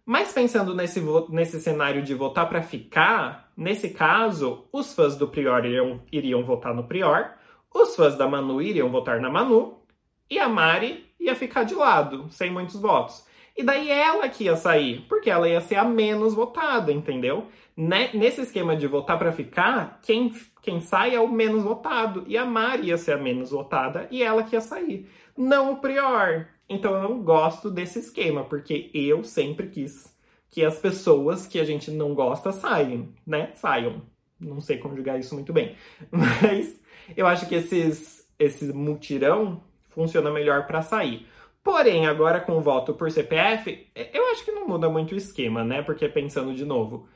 Mas 0.07 0.33
pensando 0.33 0.75
nesse, 0.75 0.99
nesse 1.29 1.61
cenário 1.61 2.03
de 2.03 2.15
votar 2.15 2.49
para 2.49 2.63
ficar, 2.63 3.53
nesse 3.55 3.91
caso, 3.91 4.65
os 4.73 4.95
fãs 4.95 5.15
do 5.15 5.29
Prior 5.29 5.63
iriam, 5.63 6.01
iriam 6.11 6.43
votar 6.43 6.75
no 6.75 6.85
Prior, 6.85 7.35
os 7.75 7.95
fãs 7.95 8.17
da 8.17 8.27
Manu 8.27 8.63
iriam 8.63 8.89
votar 8.89 9.21
na 9.21 9.29
Manu, 9.29 9.83
e 10.31 10.39
a 10.39 10.49
Mari 10.49 11.05
ia 11.21 11.35
ficar 11.35 11.65
de 11.65 11.75
lado, 11.75 12.27
sem 12.31 12.51
muitos 12.51 12.81
votos. 12.81 13.27
E 13.55 13.63
daí 13.63 13.91
ela 13.91 14.27
que 14.31 14.45
ia 14.45 14.57
sair, 14.57 15.05
porque 15.07 15.29
ela 15.29 15.47
ia 15.47 15.61
ser 15.61 15.77
a 15.77 15.85
menos 15.85 16.33
votada, 16.33 16.91
entendeu? 16.91 17.49
Nesse 17.77 18.41
esquema 18.41 18.75
de 18.75 18.87
votar 18.87 19.19
para 19.19 19.33
ficar, 19.33 20.01
quem, 20.03 20.33
quem 20.63 20.81
sai 20.81 21.15
é 21.15 21.21
o 21.21 21.29
menos 21.29 21.63
votado. 21.63 22.25
E 22.27 22.39
a 22.39 22.47
Mari 22.47 22.87
ia 22.89 22.97
ser 22.97 23.13
a 23.13 23.19
menos 23.19 23.51
votada 23.51 24.09
e 24.11 24.23
ela 24.23 24.43
que 24.43 24.57
ia 24.57 24.63
sair. 24.63 25.07
Não 25.37 25.75
o 25.75 25.77
Prior. 25.77 26.56
Então 26.69 26.95
eu 26.95 27.03
não 27.03 27.23
gosto 27.23 27.71
desse 27.71 27.99
esquema, 27.99 28.45
porque 28.45 28.91
eu 28.93 29.23
sempre 29.23 29.69
quis 29.69 30.15
que 30.51 30.65
as 30.65 30.79
pessoas 30.79 31.47
que 31.47 31.61
a 31.61 31.65
gente 31.65 31.91
não 31.91 32.15
gosta 32.15 32.53
saiam, 32.53 33.09
né? 33.27 33.51
Saiam. 33.55 34.03
Não 34.39 34.61
sei 34.61 34.79
conjugar 34.79 35.19
isso 35.19 35.35
muito 35.35 35.53
bem. 35.53 35.77
Mas 36.11 36.81
eu 37.17 37.27
acho 37.27 37.49
que 37.49 37.55
esses, 37.55 38.29
esse 38.39 38.73
mutirão 38.73 39.63
funciona 39.91 40.31
melhor 40.31 40.67
para 40.67 40.83
sair. 40.83 41.27
Porém, 41.63 42.07
agora 42.07 42.41
com 42.41 42.57
o 42.57 42.61
voto 42.61 42.95
por 42.95 43.11
CPF, 43.11 43.89
eu 43.95 44.27
acho 44.31 44.45
que 44.45 44.53
não 44.53 44.69
muda 44.69 44.89
muito 44.89 45.13
o 45.13 45.19
esquema, 45.19 45.65
né? 45.65 45.83
Porque 45.83 46.09
pensando 46.09 46.55
de 46.55 46.65
novo, 46.65 47.09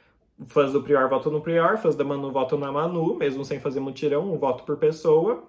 fãs 0.49 0.73
do 0.73 0.83
Prior 0.83 1.09
votam 1.09 1.31
no 1.31 1.41
Prior, 1.41 1.79
fãs 1.79 1.95
da 1.95 2.05
Manu 2.05 2.33
votam 2.33 2.59
na 2.59 2.73
Manu, 2.73 3.15
mesmo 3.17 3.45
sem 3.45 3.61
fazer 3.61 3.81
mutirão, 3.81 4.33
um 4.33 4.39
voto 4.39 4.65
por 4.65 4.77
pessoa. 4.77 5.45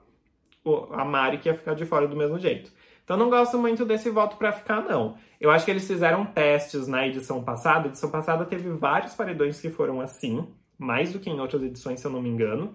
A 0.91 1.03
Mari 1.03 1.39
que 1.39 1.49
ia 1.49 1.55
ficar 1.55 1.73
de 1.73 1.85
fora 1.85 2.07
do 2.07 2.15
mesmo 2.15 2.37
jeito. 2.37 2.71
Então 3.11 3.19
não 3.19 3.29
gosto 3.29 3.57
muito 3.57 3.83
desse 3.83 4.09
voto 4.09 4.37
para 4.37 4.53
ficar, 4.53 4.81
não. 4.83 5.17
Eu 5.37 5.51
acho 5.51 5.65
que 5.65 5.71
eles 5.71 5.85
fizeram 5.85 6.25
testes 6.25 6.87
na 6.87 7.05
edição 7.05 7.43
passada. 7.43 7.87
A 7.87 7.89
edição 7.89 8.09
passada 8.09 8.45
teve 8.45 8.69
vários 8.69 9.13
paredões 9.13 9.59
que 9.59 9.69
foram 9.69 9.99
assim, 9.99 10.47
mais 10.77 11.11
do 11.11 11.19
que 11.19 11.29
em 11.29 11.37
outras 11.37 11.61
edições, 11.61 11.99
se 11.99 12.07
eu 12.07 12.11
não 12.11 12.21
me 12.21 12.29
engano 12.29 12.73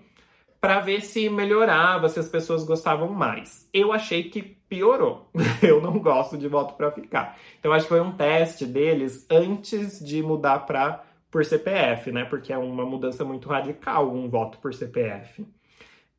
para 0.60 0.80
ver 0.80 1.00
se 1.00 1.30
melhorava, 1.30 2.06
se 2.10 2.18
as 2.18 2.28
pessoas 2.28 2.64
gostavam 2.64 3.08
mais. 3.08 3.66
Eu 3.72 3.94
achei 3.94 4.24
que 4.24 4.42
piorou. 4.42 5.30
Eu 5.62 5.80
não 5.80 5.98
gosto 5.98 6.36
de 6.36 6.48
voto 6.48 6.74
para 6.74 6.90
ficar. 6.90 7.38
Então 7.58 7.72
acho 7.72 7.86
que 7.86 7.90
foi 7.90 8.00
um 8.02 8.12
teste 8.12 8.66
deles 8.66 9.26
antes 9.30 10.04
de 10.04 10.22
mudar 10.22 10.66
para 10.66 11.02
por 11.30 11.46
CPF, 11.46 12.12
né? 12.12 12.26
Porque 12.26 12.52
é 12.52 12.58
uma 12.58 12.84
mudança 12.84 13.24
muito 13.24 13.48
radical 13.48 14.12
um 14.12 14.28
voto 14.28 14.58
por 14.58 14.74
CPF. 14.74 15.46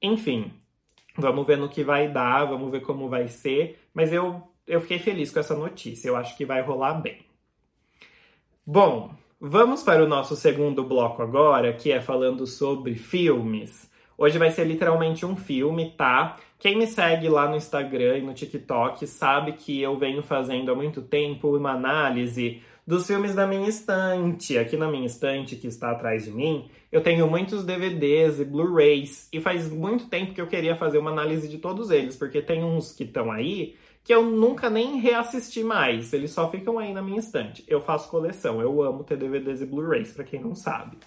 Enfim, 0.01 0.51
vamos 1.17 1.45
ver 1.45 1.57
no 1.57 1.67
que 1.67 1.83
vai 1.83 2.07
dar, 2.07 2.45
vamos 2.45 2.71
ver 2.71 2.81
como 2.81 3.09
vai 3.09 3.27
ser, 3.27 3.79
mas 3.97 4.13
eu 4.13 4.43
eu 4.67 4.79
fiquei 4.79 4.99
feliz 4.99 5.31
com 5.31 5.39
essa 5.39 5.55
notícia. 5.55 6.07
Eu 6.07 6.15
acho 6.15 6.37
que 6.37 6.45
vai 6.45 6.61
rolar 6.61 6.95
bem. 6.95 7.25
Bom, 8.63 9.11
vamos 9.39 9.81
para 9.81 10.03
o 10.03 10.07
nosso 10.07 10.35
segundo 10.35 10.83
bloco 10.83 11.23
agora, 11.23 11.73
que 11.73 11.91
é 11.91 11.99
falando 11.99 12.45
sobre 12.45 12.93
filmes. 12.93 13.89
Hoje 14.15 14.37
vai 14.37 14.51
ser 14.51 14.65
literalmente 14.65 15.25
um 15.25 15.35
filme, 15.35 15.95
tá? 15.97 16.37
Quem 16.59 16.77
me 16.77 16.85
segue 16.85 17.27
lá 17.27 17.47
no 17.47 17.55
Instagram 17.55 18.17
e 18.17 18.21
no 18.21 18.33
TikTok 18.33 19.07
sabe 19.07 19.53
que 19.53 19.81
eu 19.81 19.97
venho 19.97 20.21
fazendo 20.21 20.71
há 20.71 20.75
muito 20.75 21.01
tempo 21.01 21.55
uma 21.55 21.71
análise 21.71 22.61
dos 22.85 23.05
filmes 23.05 23.35
da 23.35 23.45
minha 23.45 23.67
estante. 23.67 24.57
Aqui 24.57 24.77
na 24.77 24.89
minha 24.89 25.05
estante, 25.05 25.55
que 25.55 25.67
está 25.67 25.91
atrás 25.91 26.25
de 26.25 26.31
mim, 26.31 26.69
eu 26.91 27.01
tenho 27.01 27.27
muitos 27.27 27.63
DVDs 27.63 28.39
e 28.39 28.45
Blu-rays. 28.45 29.27
E 29.31 29.41
faz 29.41 29.69
muito 29.69 30.07
tempo 30.07 30.33
que 30.33 30.41
eu 30.41 30.47
queria 30.47 30.75
fazer 30.75 30.97
uma 30.97 31.11
análise 31.11 31.47
de 31.47 31.57
todos 31.57 31.91
eles, 31.91 32.15
porque 32.15 32.41
tem 32.41 32.63
uns 32.63 32.91
que 32.91 33.03
estão 33.03 33.31
aí 33.31 33.75
que 34.07 34.13
eu 34.13 34.23
nunca 34.23 34.69
nem 34.69 34.95
reassisti 34.95 35.61
mais. 35.61 36.13
Eles 36.13 36.31
só 36.31 36.49
ficam 36.49 36.79
aí 36.79 36.93
na 36.93 37.01
minha 37.01 37.19
estante. 37.19 37.63
Eu 37.67 37.81
faço 37.81 38.09
coleção, 38.09 38.61
eu 38.61 38.81
amo 38.81 39.03
ter 39.03 39.17
DVDs 39.17 39.61
e 39.61 39.65
Blu-rays, 39.65 40.13
para 40.13 40.23
quem 40.23 40.41
não 40.41 40.55
sabe. 40.55 40.97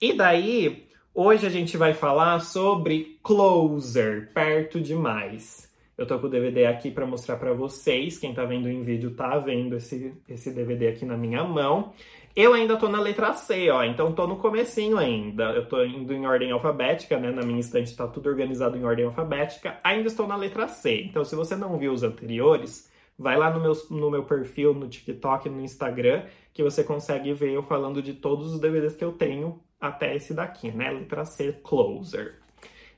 E 0.00 0.12
daí, 0.12 0.88
Hoje 1.20 1.44
a 1.48 1.50
gente 1.50 1.76
vai 1.76 1.94
falar 1.94 2.38
sobre 2.38 3.18
Closer, 3.24 4.32
perto 4.32 4.80
demais. 4.80 5.68
Eu 5.96 6.06
tô 6.06 6.16
com 6.16 6.28
o 6.28 6.30
DVD 6.30 6.66
aqui 6.66 6.92
para 6.92 7.04
mostrar 7.04 7.38
para 7.38 7.52
vocês. 7.52 8.16
Quem 8.18 8.32
tá 8.32 8.44
vendo 8.44 8.68
em 8.68 8.82
vídeo 8.82 9.10
tá 9.16 9.36
vendo 9.36 9.74
esse, 9.74 10.14
esse 10.28 10.52
DVD 10.52 10.86
aqui 10.86 11.04
na 11.04 11.16
minha 11.16 11.42
mão. 11.42 11.92
Eu 12.40 12.54
ainda 12.54 12.76
tô 12.76 12.88
na 12.88 13.00
letra 13.00 13.34
C, 13.34 13.68
ó, 13.68 13.82
então 13.82 14.12
tô 14.12 14.24
no 14.24 14.36
comecinho 14.36 14.96
ainda. 14.96 15.50
Eu 15.50 15.66
tô 15.66 15.84
indo 15.84 16.14
em 16.14 16.24
ordem 16.24 16.52
alfabética, 16.52 17.18
né? 17.18 17.32
Na 17.32 17.42
minha 17.42 17.58
estante 17.58 17.96
tá 17.96 18.06
tudo 18.06 18.28
organizado 18.28 18.76
em 18.76 18.84
ordem 18.84 19.06
alfabética. 19.06 19.80
Ainda 19.82 20.06
estou 20.06 20.24
na 20.24 20.36
letra 20.36 20.68
C. 20.68 21.02
Então, 21.02 21.24
se 21.24 21.34
você 21.34 21.56
não 21.56 21.76
viu 21.76 21.92
os 21.92 22.04
anteriores, 22.04 22.88
vai 23.18 23.36
lá 23.36 23.50
no 23.50 23.58
meu, 23.58 23.72
no 23.90 24.08
meu 24.08 24.22
perfil 24.22 24.72
no 24.72 24.88
TikTok, 24.88 25.48
no 25.48 25.60
Instagram, 25.60 26.26
que 26.54 26.62
você 26.62 26.84
consegue 26.84 27.32
ver 27.32 27.50
eu 27.50 27.62
falando 27.64 28.00
de 28.00 28.14
todos 28.14 28.54
os 28.54 28.60
DVDs 28.60 28.94
que 28.94 29.04
eu 29.04 29.10
tenho 29.10 29.60
até 29.80 30.14
esse 30.14 30.32
daqui, 30.32 30.70
né? 30.70 30.92
Letra 30.92 31.24
C, 31.24 31.54
Closer. 31.64 32.38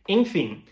Enfim, 0.06 0.62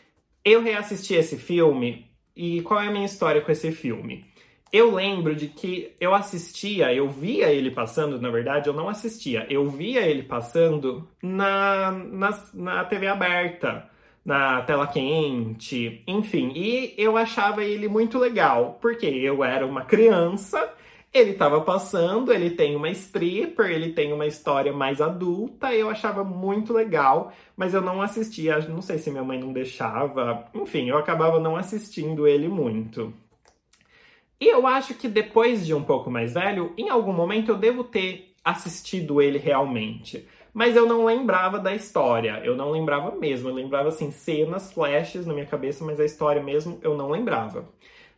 eu 0.44 0.60
reassisti 0.60 1.14
esse 1.14 1.38
filme 1.38 2.10
e 2.36 2.60
qual 2.60 2.82
é 2.82 2.88
a 2.88 2.92
minha 2.92 3.06
história 3.06 3.40
com 3.40 3.50
esse 3.50 3.72
filme? 3.72 4.26
Eu 4.72 4.94
lembro 4.94 5.34
de 5.34 5.48
que 5.48 5.94
eu 6.00 6.14
assistia, 6.14 6.92
eu 6.92 7.08
via 7.08 7.50
ele 7.50 7.70
passando, 7.70 8.20
na 8.20 8.30
verdade, 8.30 8.68
eu 8.68 8.74
não 8.74 8.88
assistia, 8.88 9.46
eu 9.48 9.68
via 9.68 10.02
ele 10.02 10.22
passando 10.22 11.08
na, 11.22 11.90
na, 11.90 12.44
na 12.52 12.84
TV 12.84 13.06
aberta, 13.06 13.88
na 14.24 14.60
tela 14.62 14.86
quente, 14.86 16.02
enfim, 16.06 16.52
e 16.54 16.94
eu 16.98 17.16
achava 17.16 17.64
ele 17.64 17.88
muito 17.88 18.18
legal, 18.18 18.78
porque 18.80 19.06
eu 19.06 19.42
era 19.42 19.66
uma 19.66 19.84
criança 19.84 20.74
ele 21.12 21.32
tava 21.34 21.60
passando, 21.62 22.32
ele 22.32 22.50
tem 22.50 22.76
uma 22.76 22.90
stripper, 22.90 23.70
ele 23.70 23.92
tem 23.92 24.12
uma 24.12 24.26
história 24.26 24.72
mais 24.72 25.00
adulta, 25.00 25.72
eu 25.74 25.88
achava 25.88 26.22
muito 26.22 26.72
legal, 26.72 27.32
mas 27.56 27.72
eu 27.74 27.80
não 27.80 28.02
assistia, 28.02 28.58
não 28.68 28.82
sei 28.82 28.98
se 28.98 29.10
minha 29.10 29.24
mãe 29.24 29.38
não 29.38 29.52
deixava, 29.52 30.46
enfim, 30.54 30.88
eu 30.88 30.98
acabava 30.98 31.40
não 31.40 31.56
assistindo 31.56 32.26
ele 32.26 32.48
muito. 32.48 33.12
E 34.40 34.46
eu 34.46 34.66
acho 34.66 34.94
que 34.94 35.08
depois 35.08 35.66
de 35.66 35.74
um 35.74 35.82
pouco 35.82 36.10
mais 36.10 36.34
velho, 36.34 36.72
em 36.76 36.88
algum 36.88 37.12
momento 37.12 37.50
eu 37.50 37.56
devo 37.56 37.82
ter 37.82 38.34
assistido 38.44 39.20
ele 39.20 39.38
realmente. 39.38 40.26
Mas 40.54 40.74
eu 40.74 40.86
não 40.86 41.04
lembrava 41.04 41.58
da 41.58 41.74
história, 41.74 42.40
eu 42.44 42.56
não 42.56 42.70
lembrava 42.70 43.14
mesmo, 43.14 43.48
eu 43.48 43.54
lembrava 43.54 43.88
assim 43.88 44.10
cenas, 44.10 44.72
flashes 44.72 45.26
na 45.26 45.34
minha 45.34 45.46
cabeça, 45.46 45.84
mas 45.84 46.00
a 46.00 46.04
história 46.04 46.42
mesmo 46.42 46.78
eu 46.82 46.96
não 46.96 47.10
lembrava. 47.10 47.68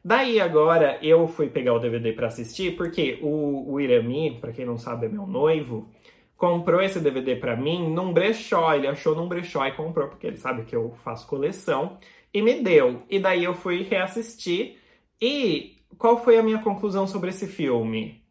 Daí 0.02 0.40
agora 0.40 0.98
eu 1.02 1.28
fui 1.28 1.48
pegar 1.48 1.74
o 1.74 1.78
DVD 1.78 2.12
para 2.12 2.28
assistir 2.28 2.76
porque 2.76 3.18
o, 3.20 3.72
o 3.72 3.80
Irami, 3.80 4.38
para 4.40 4.52
quem 4.52 4.64
não 4.64 4.78
sabe, 4.78 5.06
é 5.06 5.08
meu 5.08 5.26
noivo, 5.26 5.90
comprou 6.36 6.80
esse 6.80 6.98
DVD 6.98 7.36
para 7.36 7.54
mim 7.56 7.92
num 7.92 8.12
brechó. 8.12 8.74
Ele 8.74 8.86
achou 8.86 9.14
num 9.14 9.28
brechó 9.28 9.66
e 9.66 9.72
comprou 9.72 10.08
porque 10.08 10.26
ele 10.26 10.38
sabe 10.38 10.64
que 10.64 10.74
eu 10.74 10.94
faço 11.04 11.26
coleção 11.26 11.98
e 12.32 12.40
me 12.40 12.62
deu. 12.62 13.02
E 13.10 13.18
daí 13.18 13.44
eu 13.44 13.52
fui 13.52 13.82
reassistir 13.82 14.79
E 15.20 15.76
qual 15.98 16.22
foi 16.24 16.38
a 16.38 16.42
minha 16.42 16.58
conclusão 16.58 17.06
sobre 17.06 17.28
esse 17.30 17.46
filme? 17.46 18.22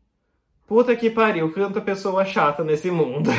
Puta 0.67 0.95
que 0.95 1.09
pariu, 1.09 1.51
quanta 1.53 1.79
pessoa 1.79 2.25
chata 2.25 2.63
nesse 2.63 2.89
mundo. 2.89 3.29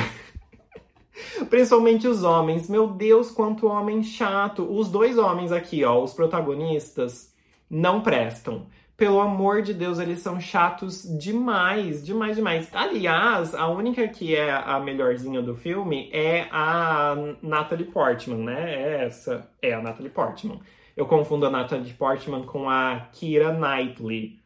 Principalmente 1.50 2.06
os 2.06 2.22
homens. 2.22 2.68
Meu 2.68 2.88
Deus, 2.88 3.30
quanto 3.30 3.66
homem 3.66 4.02
chato. 4.02 4.62
Os 4.70 4.88
dois 4.88 5.18
homens 5.18 5.50
aqui, 5.52 5.84
ó, 5.84 6.00
os 6.02 6.12
protagonistas, 6.12 7.34
não 7.68 8.00
prestam. 8.00 8.66
Pelo 8.96 9.20
amor 9.20 9.62
de 9.62 9.72
Deus, 9.72 9.98
eles 9.98 10.20
são 10.20 10.38
chatos 10.38 11.02
demais, 11.18 12.04
demais, 12.04 12.36
demais. 12.36 12.68
Aliás, 12.72 13.54
a 13.54 13.66
única 13.66 14.06
que 14.06 14.36
é 14.36 14.50
a 14.52 14.78
melhorzinha 14.78 15.40
do 15.40 15.54
filme 15.56 16.10
é 16.12 16.46
a 16.52 17.16
Natalie 17.42 17.86
Portman, 17.86 18.44
né? 18.44 18.74
É 18.74 19.04
essa, 19.06 19.48
é 19.62 19.72
a 19.72 19.80
Natalie 19.80 20.10
Portman. 20.10 20.60
Eu 20.96 21.06
confundo 21.06 21.46
a 21.46 21.50
Natalie 21.50 21.92
Portman 21.94 22.42
com 22.42 22.68
a 22.68 23.08
Kira 23.12 23.52
Knightley, 23.52 24.38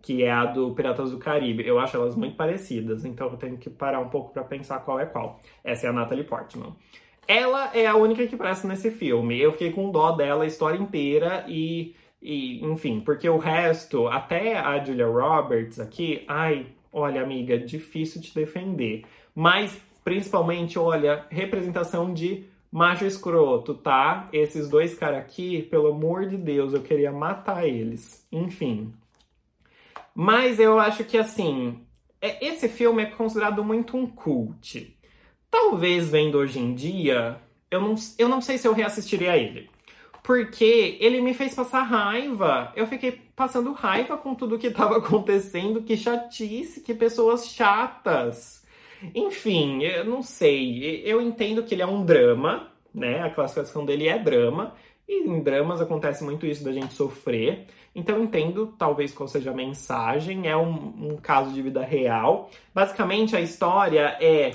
que 0.00 0.24
é 0.24 0.30
a 0.30 0.44
do 0.44 0.72
Piratas 0.74 1.10
do 1.10 1.18
Caribe. 1.18 1.66
Eu 1.66 1.78
acho 1.78 1.96
elas 1.96 2.16
muito 2.16 2.36
parecidas, 2.36 3.04
então 3.04 3.28
eu 3.28 3.36
tenho 3.36 3.56
que 3.56 3.70
parar 3.70 4.00
um 4.00 4.08
pouco 4.08 4.32
para 4.32 4.44
pensar 4.44 4.80
qual 4.80 4.98
é 4.98 5.06
qual. 5.06 5.40
Essa 5.62 5.86
é 5.86 5.90
a 5.90 5.92
Natalie 5.92 6.24
Portman. 6.24 6.74
Ela 7.26 7.70
é 7.74 7.86
a 7.86 7.96
única 7.96 8.26
que 8.26 8.36
presta 8.36 8.66
nesse 8.66 8.90
filme. 8.90 9.40
Eu 9.40 9.52
fiquei 9.52 9.70
com 9.70 9.90
dó 9.90 10.12
dela 10.12 10.44
a 10.44 10.46
história 10.46 10.76
inteira 10.76 11.44
e 11.48 11.94
e, 12.22 12.64
enfim, 12.64 13.00
porque 13.00 13.28
o 13.28 13.36
resto, 13.36 14.06
até 14.06 14.56
a 14.56 14.82
Julia 14.82 15.06
Roberts 15.06 15.80
aqui, 15.80 16.22
ai, 16.28 16.66
olha, 16.92 17.20
amiga, 17.20 17.58
difícil 17.58 18.22
te 18.22 18.32
defender. 18.32 19.02
Mas, 19.34 19.76
principalmente, 20.04 20.78
olha, 20.78 21.26
representação 21.30 22.14
de 22.14 22.44
macho 22.72 23.04
escroto, 23.04 23.74
tá? 23.74 24.28
Esses 24.32 24.68
dois 24.68 24.94
caras 24.94 25.20
aqui, 25.20 25.62
pelo 25.62 25.88
amor 25.88 26.26
de 26.26 26.36
Deus, 26.36 26.72
eu 26.72 26.82
queria 26.82 27.12
matar 27.12 27.68
eles. 27.68 28.26
Enfim. 28.32 28.92
Mas 30.14 30.58
eu 30.58 30.80
acho 30.80 31.04
que, 31.04 31.18
assim, 31.18 31.84
é, 32.20 32.44
esse 32.44 32.68
filme 32.68 33.02
é 33.02 33.06
considerado 33.06 33.62
muito 33.62 33.96
um 33.96 34.06
cult. 34.06 34.96
Talvez 35.50 36.08
vendo 36.08 36.38
hoje 36.38 36.58
em 36.58 36.74
dia, 36.74 37.38
eu 37.70 37.80
não, 37.80 37.94
eu 38.18 38.28
não 38.28 38.40
sei 38.40 38.56
se 38.56 38.66
eu 38.66 38.72
reassistiria 38.72 39.36
ele 39.36 39.70
porque 40.22 40.96
ele 41.00 41.20
me 41.20 41.34
fez 41.34 41.54
passar 41.54 41.82
raiva. 41.82 42.72
Eu 42.76 42.86
fiquei 42.86 43.12
passando 43.34 43.72
raiva 43.72 44.16
com 44.16 44.34
tudo 44.34 44.58
que 44.58 44.68
estava 44.68 44.98
acontecendo, 44.98 45.82
que 45.82 45.96
chatice, 45.96 46.80
que 46.80 46.94
pessoas 46.94 47.48
chatas. 47.48 48.61
Enfim, 49.14 49.82
eu 49.82 50.04
não 50.04 50.22
sei. 50.22 51.02
Eu 51.04 51.20
entendo 51.20 51.62
que 51.62 51.74
ele 51.74 51.82
é 51.82 51.86
um 51.86 52.04
drama, 52.04 52.68
né? 52.94 53.22
A 53.22 53.30
classificação 53.30 53.84
dele 53.84 54.08
é 54.08 54.18
drama. 54.18 54.74
E 55.08 55.28
em 55.28 55.40
dramas 55.40 55.80
acontece 55.80 56.22
muito 56.22 56.46
isso 56.46 56.64
da 56.64 56.72
gente 56.72 56.94
sofrer. 56.94 57.66
Então 57.94 58.16
eu 58.16 58.24
entendo 58.24 58.74
talvez 58.78 59.12
qual 59.12 59.28
seja 59.28 59.50
a 59.50 59.54
mensagem. 59.54 60.48
É 60.48 60.56
um, 60.56 61.10
um 61.12 61.16
caso 61.16 61.52
de 61.52 61.60
vida 61.60 61.82
real. 61.82 62.50
Basicamente, 62.74 63.36
a 63.36 63.40
história 63.40 64.16
é 64.20 64.52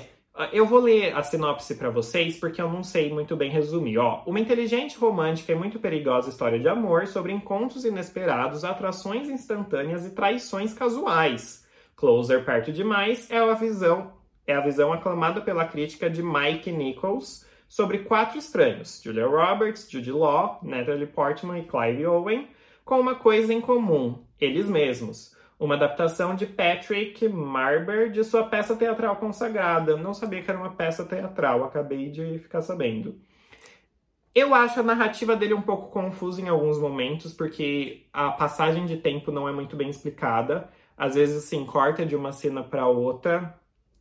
eu 0.52 0.64
vou 0.64 0.78
ler 0.78 1.16
a 1.16 1.22
sinopse 1.24 1.74
para 1.74 1.90
vocês 1.90 2.38
porque 2.38 2.62
eu 2.62 2.70
não 2.70 2.84
sei 2.84 3.12
muito 3.12 3.34
bem 3.34 3.50
resumir. 3.50 3.98
Ó, 3.98 4.22
uma 4.24 4.38
inteligente, 4.38 4.96
romântica 4.96 5.50
e 5.50 5.56
muito 5.56 5.80
perigosa 5.80 6.28
história 6.28 6.60
de 6.60 6.68
amor 6.68 7.08
sobre 7.08 7.32
encontros 7.32 7.84
inesperados, 7.84 8.64
atrações 8.64 9.28
instantâneas 9.28 10.06
e 10.06 10.10
traições 10.10 10.72
casuais. 10.72 11.66
Closer 11.96 12.44
perto 12.44 12.72
demais 12.72 13.28
é 13.28 13.38
a 13.38 13.54
visão 13.54 14.17
é 14.48 14.54
a 14.54 14.60
visão 14.60 14.92
aclamada 14.92 15.42
pela 15.42 15.66
crítica 15.66 16.08
de 16.08 16.22
Mike 16.22 16.72
Nichols 16.72 17.46
sobre 17.68 17.98
quatro 17.98 18.38
estranhos: 18.38 19.00
Julia 19.04 19.26
Roberts, 19.26 19.86
Judy 19.88 20.10
Law, 20.10 20.58
Natalie 20.62 21.06
Portman 21.06 21.60
e 21.60 21.64
Clive 21.64 22.06
Owen, 22.06 22.48
com 22.84 22.98
uma 22.98 23.14
coisa 23.14 23.52
em 23.52 23.60
comum: 23.60 24.24
eles 24.40 24.66
mesmos 24.66 25.36
uma 25.60 25.74
adaptação 25.74 26.34
de 26.34 26.46
Patrick 26.46 27.28
Marber 27.28 28.10
de 28.10 28.22
sua 28.22 28.44
peça 28.44 28.76
teatral 28.76 29.16
consagrada. 29.16 29.96
Não 29.96 30.14
sabia 30.14 30.40
que 30.40 30.50
era 30.50 30.58
uma 30.58 30.70
peça 30.70 31.04
teatral, 31.04 31.64
acabei 31.64 32.10
de 32.10 32.38
ficar 32.38 32.62
sabendo. 32.62 33.20
Eu 34.34 34.54
acho 34.54 34.78
a 34.78 34.84
narrativa 34.84 35.34
dele 35.34 35.54
um 35.54 35.60
pouco 35.60 35.90
confusa 35.90 36.40
em 36.40 36.48
alguns 36.48 36.78
momentos, 36.78 37.32
porque 37.32 38.06
a 38.12 38.30
passagem 38.30 38.86
de 38.86 38.96
tempo 38.96 39.32
não 39.32 39.48
é 39.48 39.52
muito 39.52 39.76
bem 39.76 39.88
explicada. 39.88 40.70
Às 40.96 41.16
vezes, 41.16 41.44
assim, 41.44 41.66
corta 41.66 42.06
de 42.06 42.14
uma 42.14 42.30
cena 42.30 42.62
para 42.62 42.86
outra 42.86 43.58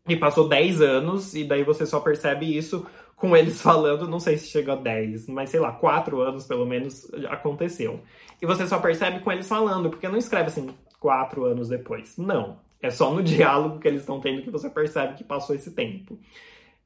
e 0.08 0.16
passou 0.16 0.48
10 0.48 0.82
anos, 0.82 1.34
e 1.34 1.44
daí 1.44 1.64
você 1.64 1.86
só 1.86 2.00
percebe 2.00 2.58
isso 2.58 2.86
com 3.16 3.36
eles 3.36 3.60
falando, 3.62 4.08
não 4.08 4.20
sei 4.20 4.38
se 4.38 4.48
chega 4.48 4.74
a 4.74 4.76
10, 4.76 5.28
mas 5.28 5.50
sei 5.50 5.60
lá, 5.60 5.72
4 5.72 6.22
anos 6.22 6.46
pelo 6.46 6.66
menos 6.66 7.12
aconteceu. 7.30 8.02
E 8.42 8.46
você 8.46 8.68
só 8.68 8.80
percebe 8.80 9.20
com 9.20 9.32
eles 9.32 9.48
falando, 9.48 9.90
porque 9.90 10.08
não 10.08 10.18
escreve 10.18 10.48
assim, 10.48 10.70
quatro 11.00 11.46
anos 11.46 11.70
depois. 11.70 12.18
Não. 12.18 12.60
É 12.82 12.90
só 12.90 13.12
no 13.14 13.22
diálogo 13.24 13.80
que 13.80 13.88
eles 13.88 14.02
estão 14.02 14.20
tendo 14.20 14.42
que 14.42 14.52
você 14.52 14.70
percebe 14.70 15.16
que 15.16 15.24
passou 15.24 15.56
esse 15.56 15.72
tempo. 15.72 16.20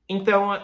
Então, 0.08 0.58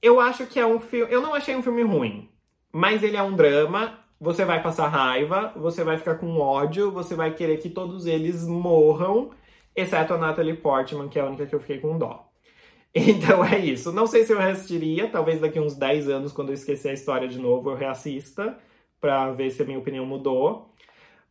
eu 0.00 0.20
acho 0.20 0.46
que 0.46 0.58
é 0.58 0.66
um 0.66 0.78
filme. 0.78 1.12
Eu 1.12 1.20
não 1.20 1.34
achei 1.34 1.56
um 1.56 1.62
filme 1.62 1.82
ruim, 1.82 2.28
mas 2.72 3.02
ele 3.02 3.16
é 3.16 3.22
um 3.22 3.34
drama. 3.34 3.98
Você 4.20 4.44
vai 4.44 4.60
passar 4.60 4.88
raiva, 4.88 5.52
você 5.56 5.84
vai 5.84 5.96
ficar 5.96 6.16
com 6.16 6.38
ódio, 6.40 6.90
você 6.90 7.14
vai 7.14 7.32
querer 7.34 7.58
que 7.58 7.70
todos 7.70 8.04
eles 8.04 8.44
morram, 8.44 9.30
exceto 9.80 10.14
a 10.14 10.18
Natalie 10.18 10.56
Portman, 10.56 11.08
que 11.08 11.18
é 11.18 11.22
a 11.22 11.26
única 11.26 11.46
que 11.46 11.54
eu 11.54 11.60
fiquei 11.60 11.78
com 11.78 11.98
dó. 11.98 12.24
Então 12.94 13.44
é 13.44 13.58
isso. 13.58 13.92
Não 13.92 14.06
sei 14.06 14.24
se 14.24 14.32
eu 14.32 14.38
reassistiria, 14.38 15.08
talvez 15.08 15.40
daqui 15.40 15.60
uns 15.60 15.76
10 15.76 16.08
anos, 16.08 16.32
quando 16.32 16.48
eu 16.48 16.54
esquecer 16.54 16.88
a 16.88 16.94
história 16.94 17.28
de 17.28 17.38
novo, 17.38 17.70
eu 17.70 17.76
reassista 17.76 18.58
para 19.00 19.30
ver 19.32 19.50
se 19.50 19.62
a 19.62 19.64
minha 19.64 19.78
opinião 19.78 20.06
mudou. 20.06 20.74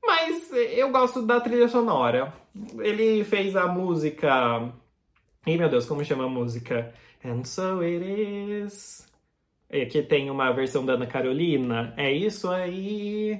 Mas 0.05 0.51
eu 0.53 0.91
gosto 0.91 1.21
da 1.23 1.41
trilha 1.41 1.67
sonora. 1.67 2.33
Ele 2.79 3.23
fez 3.23 3.55
a 3.55 3.67
música. 3.67 4.71
Ih, 5.45 5.57
meu 5.57 5.67
Deus, 5.67 5.85
como 5.85 6.05
chama 6.05 6.25
a 6.25 6.29
música? 6.29 6.93
And 7.25 7.43
so 7.43 7.81
it 7.81 8.05
is. 8.05 9.06
E 9.69 9.81
aqui 9.81 10.01
tem 10.01 10.29
uma 10.29 10.51
versão 10.51 10.85
da 10.85 10.93
Ana 10.93 11.05
Carolina. 11.05 11.93
É 11.97 12.11
isso 12.11 12.49
aí. 12.49 13.39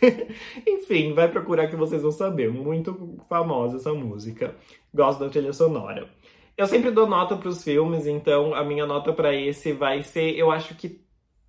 Enfim, 0.66 1.12
vai 1.12 1.28
procurar 1.28 1.68
que 1.68 1.76
vocês 1.76 2.02
vão 2.02 2.10
saber. 2.10 2.50
Muito 2.50 3.18
famosa 3.28 3.76
essa 3.76 3.92
música. 3.92 4.54
Gosto 4.94 5.20
da 5.20 5.28
trilha 5.28 5.52
sonora. 5.52 6.08
Eu 6.56 6.66
sempre 6.66 6.90
dou 6.90 7.06
nota 7.06 7.36
para 7.36 7.48
os 7.48 7.62
filmes, 7.62 8.06
então 8.06 8.52
a 8.52 8.64
minha 8.64 8.84
nota 8.84 9.12
para 9.12 9.32
esse 9.32 9.72
vai 9.72 10.02
ser, 10.02 10.36
eu 10.36 10.50
acho 10.50 10.74
que 10.74 11.00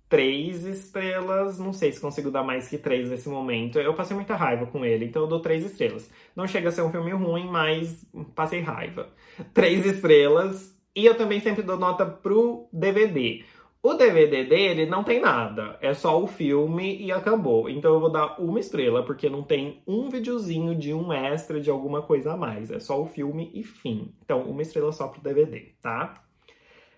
três 0.08 0.64
estrelas. 0.64 1.58
Não 1.58 1.72
sei 1.72 1.90
se 1.90 2.00
consigo 2.00 2.30
dar 2.30 2.42
mais 2.42 2.68
que 2.68 2.76
três 2.76 3.08
nesse 3.08 3.28
momento. 3.28 3.78
Eu 3.80 3.94
passei 3.94 4.14
muita 4.14 4.36
raiva 4.36 4.66
com 4.66 4.84
ele, 4.84 5.06
então 5.06 5.22
eu 5.22 5.28
dou 5.28 5.40
três 5.40 5.64
estrelas. 5.64 6.10
Não 6.36 6.46
chega 6.46 6.68
a 6.68 6.72
ser 6.72 6.82
um 6.82 6.90
filme 6.90 7.12
ruim, 7.12 7.48
mas 7.48 8.06
passei 8.34 8.60
raiva. 8.60 9.08
Três 9.54 9.86
estrelas. 9.86 10.78
E 10.94 11.06
eu 11.06 11.16
também 11.16 11.40
sempre 11.40 11.62
dou 11.62 11.78
nota 11.78 12.04
pro 12.04 12.68
DVD. 12.72 13.44
O 13.82 13.94
DVD 13.94 14.44
dele 14.44 14.84
não 14.84 15.02
tem 15.02 15.22
nada, 15.22 15.78
é 15.80 15.94
só 15.94 16.22
o 16.22 16.26
filme 16.26 17.02
e 17.02 17.10
acabou. 17.10 17.66
Então 17.66 17.94
eu 17.94 18.00
vou 18.00 18.10
dar 18.10 18.38
uma 18.38 18.60
estrela, 18.60 19.02
porque 19.02 19.30
não 19.30 19.42
tem 19.42 19.82
um 19.86 20.10
videozinho 20.10 20.74
de 20.74 20.92
um 20.92 21.10
extra 21.10 21.58
de 21.58 21.70
alguma 21.70 22.02
coisa 22.02 22.34
a 22.34 22.36
mais. 22.36 22.70
É 22.70 22.78
só 22.78 23.00
o 23.00 23.06
filme 23.06 23.50
e 23.54 23.64
fim. 23.64 24.12
Então, 24.22 24.42
uma 24.42 24.60
estrela 24.60 24.92
só 24.92 25.08
pro 25.08 25.22
DVD, 25.22 25.72
tá? 25.80 26.12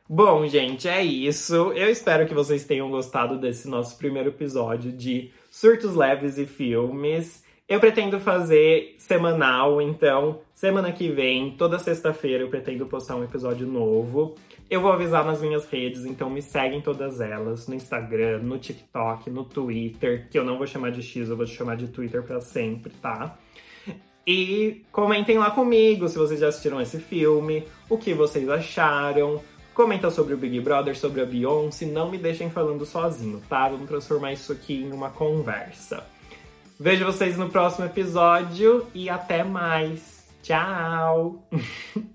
Bom, 0.08 0.44
gente, 0.48 0.88
é 0.88 1.04
isso. 1.04 1.54
Eu 1.72 1.88
espero 1.88 2.26
que 2.26 2.34
vocês 2.34 2.64
tenham 2.64 2.90
gostado 2.90 3.38
desse 3.38 3.68
nosso 3.68 3.96
primeiro 3.96 4.30
episódio 4.30 4.90
de 4.90 5.30
Surtos 5.50 5.94
Leves 5.94 6.36
e 6.36 6.46
Filmes. 6.46 7.44
Eu 7.68 7.78
pretendo 7.78 8.18
fazer 8.18 8.96
semanal, 8.98 9.80
então, 9.80 10.40
semana 10.52 10.92
que 10.92 11.08
vem, 11.08 11.52
toda 11.56 11.78
sexta-feira, 11.78 12.42
eu 12.42 12.50
pretendo 12.50 12.84
postar 12.86 13.16
um 13.16 13.24
episódio 13.24 13.66
novo. 13.66 14.34
Eu 14.72 14.80
vou 14.80 14.90
avisar 14.90 15.22
nas 15.22 15.42
minhas 15.42 15.66
redes, 15.66 16.06
então 16.06 16.30
me 16.30 16.40
seguem 16.40 16.80
todas 16.80 17.20
elas, 17.20 17.68
no 17.68 17.74
Instagram, 17.74 18.38
no 18.38 18.58
TikTok, 18.58 19.28
no 19.28 19.44
Twitter, 19.44 20.26
que 20.30 20.38
eu 20.38 20.46
não 20.46 20.56
vou 20.56 20.66
chamar 20.66 20.90
de 20.90 21.02
X, 21.02 21.28
eu 21.28 21.36
vou 21.36 21.44
chamar 21.44 21.76
de 21.76 21.88
Twitter 21.88 22.22
para 22.22 22.40
sempre, 22.40 22.90
tá? 22.94 23.36
E 24.26 24.82
comentem 24.90 25.36
lá 25.36 25.50
comigo 25.50 26.08
se 26.08 26.16
vocês 26.16 26.40
já 26.40 26.48
assistiram 26.48 26.80
esse 26.80 26.98
filme, 26.98 27.64
o 27.86 27.98
que 27.98 28.14
vocês 28.14 28.48
acharam. 28.48 29.42
Comenta 29.74 30.08
sobre 30.08 30.32
o 30.32 30.38
Big 30.38 30.58
Brother, 30.60 30.96
sobre 30.96 31.20
a 31.20 31.26
Beyoncé, 31.26 31.84
não 31.84 32.10
me 32.10 32.16
deixem 32.16 32.48
falando 32.48 32.86
sozinho, 32.86 33.42
tá? 33.50 33.68
Vamos 33.68 33.86
transformar 33.86 34.32
isso 34.32 34.52
aqui 34.52 34.84
em 34.84 34.90
uma 34.90 35.10
conversa. 35.10 36.02
Vejo 36.80 37.04
vocês 37.04 37.36
no 37.36 37.50
próximo 37.50 37.84
episódio 37.84 38.86
e 38.94 39.10
até 39.10 39.44
mais. 39.44 40.32
Tchau! 40.42 41.46